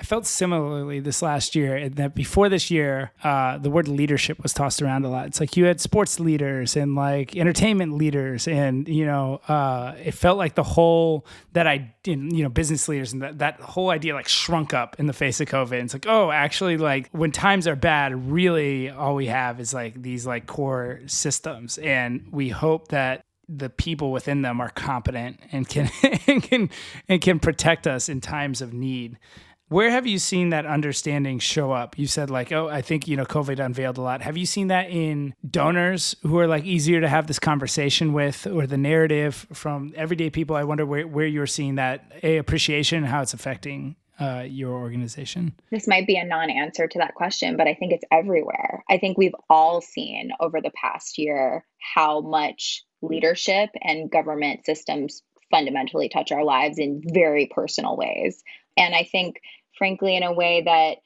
I 0.00 0.02
felt 0.02 0.26
similarly 0.26 0.98
this 1.00 1.20
last 1.20 1.54
year 1.54 1.90
that 1.90 2.14
before 2.14 2.48
this 2.48 2.70
year, 2.70 3.12
uh, 3.22 3.58
the 3.58 3.68
word 3.68 3.86
leadership 3.86 4.42
was 4.42 4.54
tossed 4.54 4.80
around 4.80 5.04
a 5.04 5.10
lot. 5.10 5.26
It's 5.26 5.40
like 5.40 5.58
you 5.58 5.66
had 5.66 5.78
sports 5.78 6.18
leaders 6.18 6.74
and 6.74 6.94
like 6.94 7.36
entertainment 7.36 7.98
leaders, 7.98 8.48
and 8.48 8.88
you 8.88 9.04
know, 9.04 9.42
uh, 9.46 9.94
it 10.02 10.12
felt 10.12 10.38
like 10.38 10.54
the 10.54 10.62
whole 10.62 11.26
that 11.52 11.66
I, 11.66 11.94
you 12.06 12.16
know, 12.16 12.48
business 12.48 12.88
leaders 12.88 13.12
and 13.12 13.20
that, 13.20 13.40
that 13.40 13.60
whole 13.60 13.90
idea 13.90 14.14
like 14.14 14.26
shrunk 14.26 14.72
up 14.72 14.98
in 14.98 15.06
the 15.06 15.12
face 15.12 15.38
of 15.42 15.48
COVID. 15.48 15.72
And 15.72 15.82
it's 15.82 15.92
like, 15.92 16.06
oh, 16.08 16.30
actually, 16.30 16.78
like 16.78 17.10
when 17.10 17.30
times 17.30 17.66
are 17.66 17.76
bad, 17.76 18.30
really 18.30 18.88
all 18.88 19.14
we 19.14 19.26
have 19.26 19.60
is 19.60 19.74
like 19.74 20.00
these 20.00 20.26
like 20.26 20.46
core 20.46 21.00
systems, 21.04 21.76
and 21.76 22.26
we 22.30 22.48
hope 22.48 22.88
that 22.88 23.26
the 23.50 23.68
people 23.68 24.12
within 24.12 24.42
them 24.42 24.60
are 24.60 24.70
competent 24.70 25.40
and 25.52 25.68
can 25.68 25.90
and 26.26 26.42
can 26.42 26.70
and 27.06 27.20
can 27.20 27.38
protect 27.38 27.86
us 27.86 28.08
in 28.08 28.22
times 28.22 28.62
of 28.62 28.72
need. 28.72 29.18
Where 29.70 29.90
have 29.90 30.04
you 30.04 30.18
seen 30.18 30.50
that 30.50 30.66
understanding 30.66 31.38
show 31.38 31.70
up? 31.70 31.96
You 31.96 32.08
said 32.08 32.28
like, 32.28 32.50
oh, 32.50 32.68
I 32.68 32.82
think 32.82 33.06
you 33.06 33.16
know 33.16 33.24
COVID 33.24 33.64
unveiled 33.64 33.98
a 33.98 34.02
lot. 34.02 34.20
Have 34.20 34.36
you 34.36 34.44
seen 34.44 34.66
that 34.66 34.90
in 34.90 35.32
donors 35.48 36.16
who 36.22 36.40
are 36.40 36.48
like 36.48 36.64
easier 36.64 37.00
to 37.00 37.08
have 37.08 37.28
this 37.28 37.38
conversation 37.38 38.12
with, 38.12 38.48
or 38.48 38.66
the 38.66 38.76
narrative 38.76 39.46
from 39.52 39.92
everyday 39.94 40.28
people? 40.28 40.56
I 40.56 40.64
wonder 40.64 40.84
where 40.84 41.06
where 41.06 41.24
you're 41.24 41.46
seeing 41.46 41.76
that 41.76 42.10
a 42.24 42.38
appreciation 42.38 42.98
and 42.98 43.06
how 43.06 43.22
it's 43.22 43.32
affecting 43.32 43.94
uh, 44.20 44.44
your 44.46 44.72
organization? 44.72 45.54
This 45.70 45.88
might 45.88 46.06
be 46.06 46.16
a 46.16 46.24
non 46.24 46.50
answer 46.50 46.86
to 46.86 46.98
that 46.98 47.14
question, 47.14 47.56
but 47.56 47.66
I 47.66 47.74
think 47.74 47.92
it's 47.92 48.04
everywhere. 48.10 48.84
I 48.90 48.98
think 48.98 49.16
we've 49.16 49.34
all 49.48 49.80
seen 49.80 50.32
over 50.40 50.60
the 50.60 50.72
past 50.72 51.16
year 51.16 51.64
how 51.78 52.20
much 52.20 52.84
leadership 53.02 53.70
and 53.80 54.10
government 54.10 54.66
systems 54.66 55.22
fundamentally 55.50 56.08
touch 56.08 56.32
our 56.32 56.44
lives 56.44 56.78
in 56.78 57.02
very 57.04 57.46
personal 57.46 57.96
ways. 57.96 58.42
And 58.76 58.94
I 58.94 59.04
think 59.04 59.40
frankly, 59.80 60.14
in 60.14 60.22
a 60.22 60.32
way 60.32 60.60
that 60.60 60.98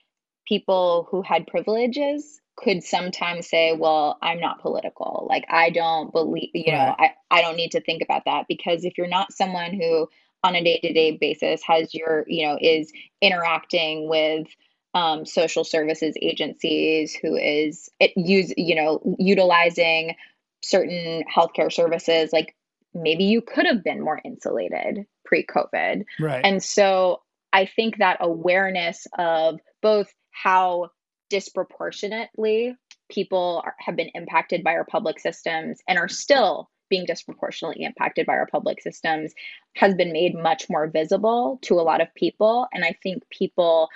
people 0.48 1.06
who 1.08 1.22
had 1.22 1.46
privileges 1.46 2.40
could 2.56 2.82
sometimes 2.82 3.48
say, 3.48 3.72
well, 3.72 4.18
I'm 4.20 4.40
not 4.40 4.60
political. 4.60 5.28
Like, 5.30 5.44
I 5.48 5.70
don't 5.70 6.12
believe, 6.12 6.50
you 6.54 6.72
know, 6.72 6.94
I, 6.98 7.12
I 7.30 7.40
don't 7.40 7.56
need 7.56 7.70
to 7.70 7.80
think 7.80 8.02
about 8.02 8.24
that 8.24 8.46
because 8.48 8.84
if 8.84 8.98
you're 8.98 9.06
not 9.06 9.32
someone 9.32 9.74
who 9.74 10.08
on 10.42 10.56
a 10.56 10.64
day 10.64 10.80
to 10.80 10.92
day 10.92 11.16
basis 11.16 11.62
has 11.62 11.94
your, 11.94 12.24
you 12.26 12.46
know, 12.46 12.58
is 12.60 12.92
interacting 13.22 14.08
with 14.08 14.48
um, 14.92 15.24
social 15.24 15.62
services 15.62 16.16
agencies, 16.20 17.14
who 17.14 17.36
is 17.36 17.88
it 18.00 18.12
use, 18.16 18.52
you 18.56 18.74
know, 18.74 19.16
utilizing 19.20 20.16
certain 20.62 21.22
healthcare 21.32 21.72
services, 21.72 22.32
like 22.32 22.56
maybe 22.92 23.24
you 23.24 23.40
could 23.40 23.66
have 23.66 23.84
been 23.84 24.02
more 24.02 24.20
insulated 24.24 25.06
pre 25.24 25.46
COVID. 25.46 26.04
Right. 26.18 26.44
And 26.44 26.60
so 26.60 27.20
I 27.54 27.66
think 27.66 27.98
that 27.98 28.18
awareness 28.20 29.06
of 29.16 29.60
both 29.80 30.12
how 30.32 30.88
disproportionately 31.30 32.74
people 33.08 33.62
are, 33.64 33.76
have 33.78 33.94
been 33.94 34.10
impacted 34.12 34.64
by 34.64 34.72
our 34.72 34.84
public 34.84 35.20
systems 35.20 35.78
and 35.86 35.96
are 35.96 36.08
still 36.08 36.68
being 36.90 37.06
disproportionately 37.06 37.84
impacted 37.84 38.26
by 38.26 38.32
our 38.32 38.48
public 38.48 38.82
systems 38.82 39.32
has 39.76 39.94
been 39.94 40.12
made 40.12 40.34
much 40.34 40.66
more 40.68 40.88
visible 40.88 41.60
to 41.62 41.74
a 41.74 41.82
lot 41.82 42.00
of 42.00 42.12
people. 42.16 42.66
And 42.72 42.84
I 42.84 42.96
think 43.04 43.22
people 43.30 43.88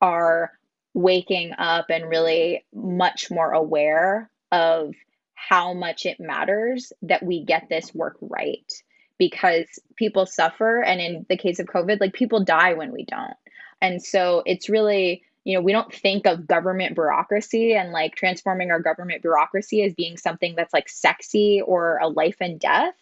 are 0.00 0.52
waking 0.94 1.52
up 1.58 1.86
and 1.90 2.08
really 2.08 2.64
much 2.72 3.28
more 3.28 3.50
aware 3.52 4.30
of 4.52 4.94
how 5.34 5.74
much 5.74 6.06
it 6.06 6.20
matters 6.20 6.92
that 7.02 7.24
we 7.24 7.44
get 7.44 7.68
this 7.68 7.92
work 7.92 8.16
right 8.20 8.72
because 9.20 9.66
people 9.96 10.24
suffer. 10.24 10.80
And 10.80 10.98
in 10.98 11.26
the 11.28 11.36
case 11.36 11.60
of 11.60 11.66
COVID, 11.66 12.00
like 12.00 12.14
people 12.14 12.42
die 12.42 12.72
when 12.72 12.90
we 12.90 13.04
don't. 13.04 13.36
And 13.82 14.02
so 14.02 14.42
it's 14.46 14.70
really, 14.70 15.22
you 15.44 15.54
know, 15.54 15.60
we 15.60 15.72
don't 15.72 15.92
think 15.94 16.26
of 16.26 16.46
government 16.46 16.94
bureaucracy 16.94 17.74
and 17.74 17.92
like 17.92 18.16
transforming 18.16 18.70
our 18.70 18.80
government 18.80 19.20
bureaucracy 19.20 19.82
as 19.84 19.92
being 19.92 20.16
something 20.16 20.54
that's 20.56 20.72
like 20.72 20.88
sexy 20.88 21.60
or 21.60 21.98
a 21.98 22.08
life 22.08 22.38
and 22.40 22.58
death 22.58 22.94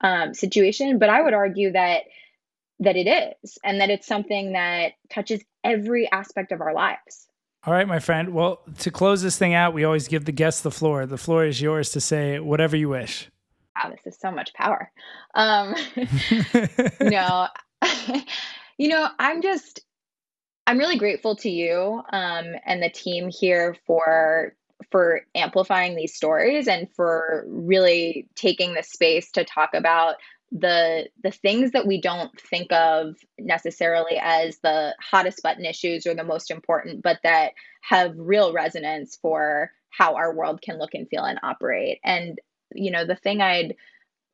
um, 0.00 0.34
situation. 0.34 0.98
But 0.98 1.08
I 1.08 1.22
would 1.22 1.34
argue 1.34 1.72
that 1.72 2.02
that 2.80 2.96
it 2.96 3.06
is 3.06 3.58
and 3.62 3.80
that 3.80 3.90
it's 3.90 4.06
something 4.06 4.54
that 4.54 4.94
touches 5.08 5.44
every 5.62 6.10
aspect 6.10 6.50
of 6.50 6.60
our 6.60 6.74
lives. 6.74 7.28
All 7.64 7.74
right, 7.74 7.86
my 7.86 7.98
friend. 7.98 8.32
Well, 8.32 8.62
to 8.78 8.90
close 8.90 9.22
this 9.22 9.36
thing 9.36 9.52
out, 9.52 9.74
we 9.74 9.84
always 9.84 10.08
give 10.08 10.24
the 10.24 10.32
guests 10.32 10.62
the 10.62 10.70
floor. 10.70 11.04
The 11.04 11.18
floor 11.18 11.44
is 11.44 11.60
yours 11.60 11.90
to 11.90 12.00
say 12.00 12.40
whatever 12.40 12.76
you 12.76 12.88
wish 12.88 13.28
wow, 13.76 13.90
this 13.90 14.14
is 14.14 14.20
so 14.20 14.30
much 14.30 14.52
power. 14.54 14.90
Um, 15.34 15.74
no, 17.00 17.48
you 18.78 18.88
know, 18.88 19.08
I'm 19.18 19.42
just, 19.42 19.80
I'm 20.66 20.78
really 20.78 20.98
grateful 20.98 21.36
to 21.36 21.50
you 21.50 22.02
um, 22.12 22.46
and 22.64 22.82
the 22.82 22.90
team 22.90 23.28
here 23.30 23.76
for 23.86 24.54
for 24.90 25.20
amplifying 25.34 25.94
these 25.94 26.14
stories 26.14 26.66
and 26.66 26.88
for 26.94 27.44
really 27.46 28.26
taking 28.34 28.72
the 28.72 28.82
space 28.82 29.30
to 29.32 29.44
talk 29.44 29.74
about 29.74 30.16
the 30.52 31.08
the 31.22 31.30
things 31.30 31.72
that 31.72 31.86
we 31.86 32.00
don't 32.00 32.40
think 32.40 32.72
of 32.72 33.14
necessarily 33.38 34.18
as 34.20 34.58
the 34.62 34.94
hottest 35.00 35.42
button 35.42 35.64
issues 35.64 36.06
or 36.06 36.14
the 36.14 36.24
most 36.24 36.50
important 36.50 37.02
but 37.02 37.20
that 37.22 37.52
have 37.82 38.12
real 38.16 38.52
resonance 38.52 39.16
for 39.22 39.70
how 39.90 40.16
our 40.16 40.34
world 40.34 40.60
can 40.60 40.78
look 40.78 40.94
and 40.94 41.08
feel 41.08 41.24
and 41.24 41.38
operate 41.42 42.00
and 42.04 42.40
you 42.74 42.90
know 42.90 43.04
the 43.04 43.16
thing 43.16 43.40
i'd 43.40 43.74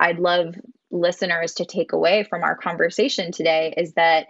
i'd 0.00 0.18
love 0.18 0.54
listeners 0.90 1.54
to 1.54 1.64
take 1.64 1.92
away 1.92 2.24
from 2.24 2.42
our 2.42 2.56
conversation 2.56 3.32
today 3.32 3.74
is 3.76 3.92
that 3.94 4.26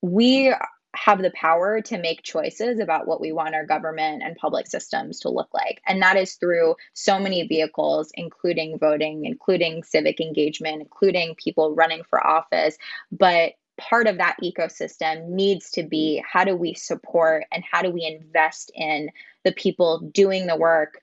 we 0.00 0.54
have 0.94 1.20
the 1.20 1.30
power 1.30 1.80
to 1.80 1.98
make 1.98 2.22
choices 2.22 2.80
about 2.80 3.06
what 3.06 3.20
we 3.20 3.30
want 3.30 3.54
our 3.54 3.66
government 3.66 4.22
and 4.22 4.36
public 4.36 4.66
systems 4.66 5.20
to 5.20 5.28
look 5.28 5.48
like. 5.52 5.80
And 5.86 6.02
that 6.02 6.16
is 6.16 6.34
through 6.34 6.76
so 6.94 7.18
many 7.18 7.46
vehicles, 7.46 8.10
including 8.14 8.78
voting, 8.78 9.24
including 9.24 9.82
civic 9.82 10.20
engagement, 10.20 10.82
including 10.82 11.34
people 11.36 11.74
running 11.74 12.02
for 12.08 12.26
office. 12.26 12.78
But 13.12 13.52
part 13.78 14.06
of 14.06 14.18
that 14.18 14.36
ecosystem 14.42 15.28
needs 15.28 15.70
to 15.72 15.82
be 15.82 16.22
how 16.26 16.44
do 16.44 16.56
we 16.56 16.74
support 16.74 17.44
and 17.52 17.62
how 17.70 17.82
do 17.82 17.90
we 17.90 18.04
invest 18.04 18.72
in 18.74 19.10
the 19.44 19.52
people 19.52 20.00
doing 20.12 20.46
the 20.46 20.56
work 20.56 21.00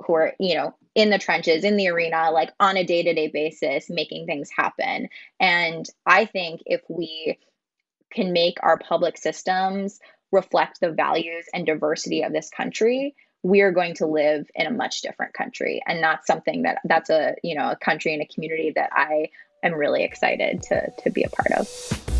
who 0.00 0.14
are, 0.14 0.32
you 0.40 0.56
know, 0.56 0.74
in 0.98 1.10
the 1.10 1.18
trenches, 1.18 1.62
in 1.62 1.76
the 1.76 1.86
arena, 1.86 2.32
like 2.32 2.50
on 2.58 2.76
a 2.76 2.82
day 2.82 3.04
to 3.04 3.14
day 3.14 3.28
basis, 3.28 3.88
making 3.88 4.26
things 4.26 4.50
happen. 4.50 5.08
And 5.38 5.88
I 6.04 6.24
think 6.24 6.60
if 6.66 6.80
we 6.88 7.38
can 8.12 8.32
make 8.32 8.58
our 8.64 8.76
public 8.76 9.16
systems 9.16 10.00
reflect 10.32 10.80
the 10.80 10.90
values 10.90 11.46
and 11.54 11.64
diversity 11.64 12.22
of 12.22 12.32
this 12.32 12.50
country, 12.50 13.14
we 13.44 13.60
are 13.60 13.70
going 13.70 13.94
to 13.94 14.06
live 14.06 14.50
in 14.56 14.66
a 14.66 14.72
much 14.72 15.02
different 15.02 15.34
country. 15.34 15.80
And 15.86 16.02
that's 16.02 16.26
something 16.26 16.62
that 16.62 16.78
that's 16.82 17.10
a, 17.10 17.36
you 17.44 17.54
know, 17.54 17.70
a 17.70 17.76
country 17.76 18.12
and 18.12 18.20
a 18.20 18.26
community 18.26 18.72
that 18.74 18.90
I 18.92 19.28
am 19.62 19.74
really 19.74 20.02
excited 20.02 20.64
to 20.64 20.90
to 21.04 21.10
be 21.10 21.22
a 21.22 21.28
part 21.28 21.52
of. 21.52 22.17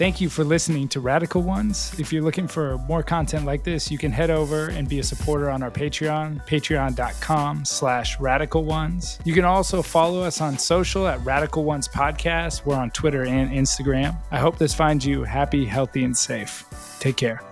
Thank 0.00 0.18
you 0.18 0.30
for 0.30 0.44
listening 0.44 0.88
to 0.88 1.00
Radical 1.00 1.42
Ones. 1.42 1.92
If 2.00 2.10
you're 2.10 2.22
looking 2.22 2.48
for 2.48 2.78
more 2.88 3.02
content 3.02 3.44
like 3.44 3.64
this, 3.64 3.90
you 3.90 3.98
can 3.98 4.10
head 4.10 4.30
over 4.30 4.68
and 4.68 4.88
be 4.88 4.98
a 4.98 5.02
supporter 5.02 5.50
on 5.50 5.62
our 5.62 5.70
Patreon, 5.70 6.46
patreon.com 6.46 7.66
slash 7.66 8.18
radical 8.18 8.64
ones. 8.64 9.18
You 9.26 9.34
can 9.34 9.44
also 9.44 9.82
follow 9.82 10.22
us 10.22 10.40
on 10.40 10.56
social 10.56 11.06
at 11.06 11.22
Radical 11.22 11.64
Ones 11.64 11.86
Podcast. 11.86 12.64
We're 12.64 12.76
on 12.76 12.90
Twitter 12.92 13.26
and 13.26 13.50
Instagram. 13.50 14.16
I 14.30 14.38
hope 14.38 14.56
this 14.56 14.72
finds 14.72 15.04
you 15.04 15.22
happy, 15.22 15.66
healthy, 15.66 16.02
and 16.04 16.16
safe. 16.16 16.64
Take 16.98 17.18
care. 17.18 17.42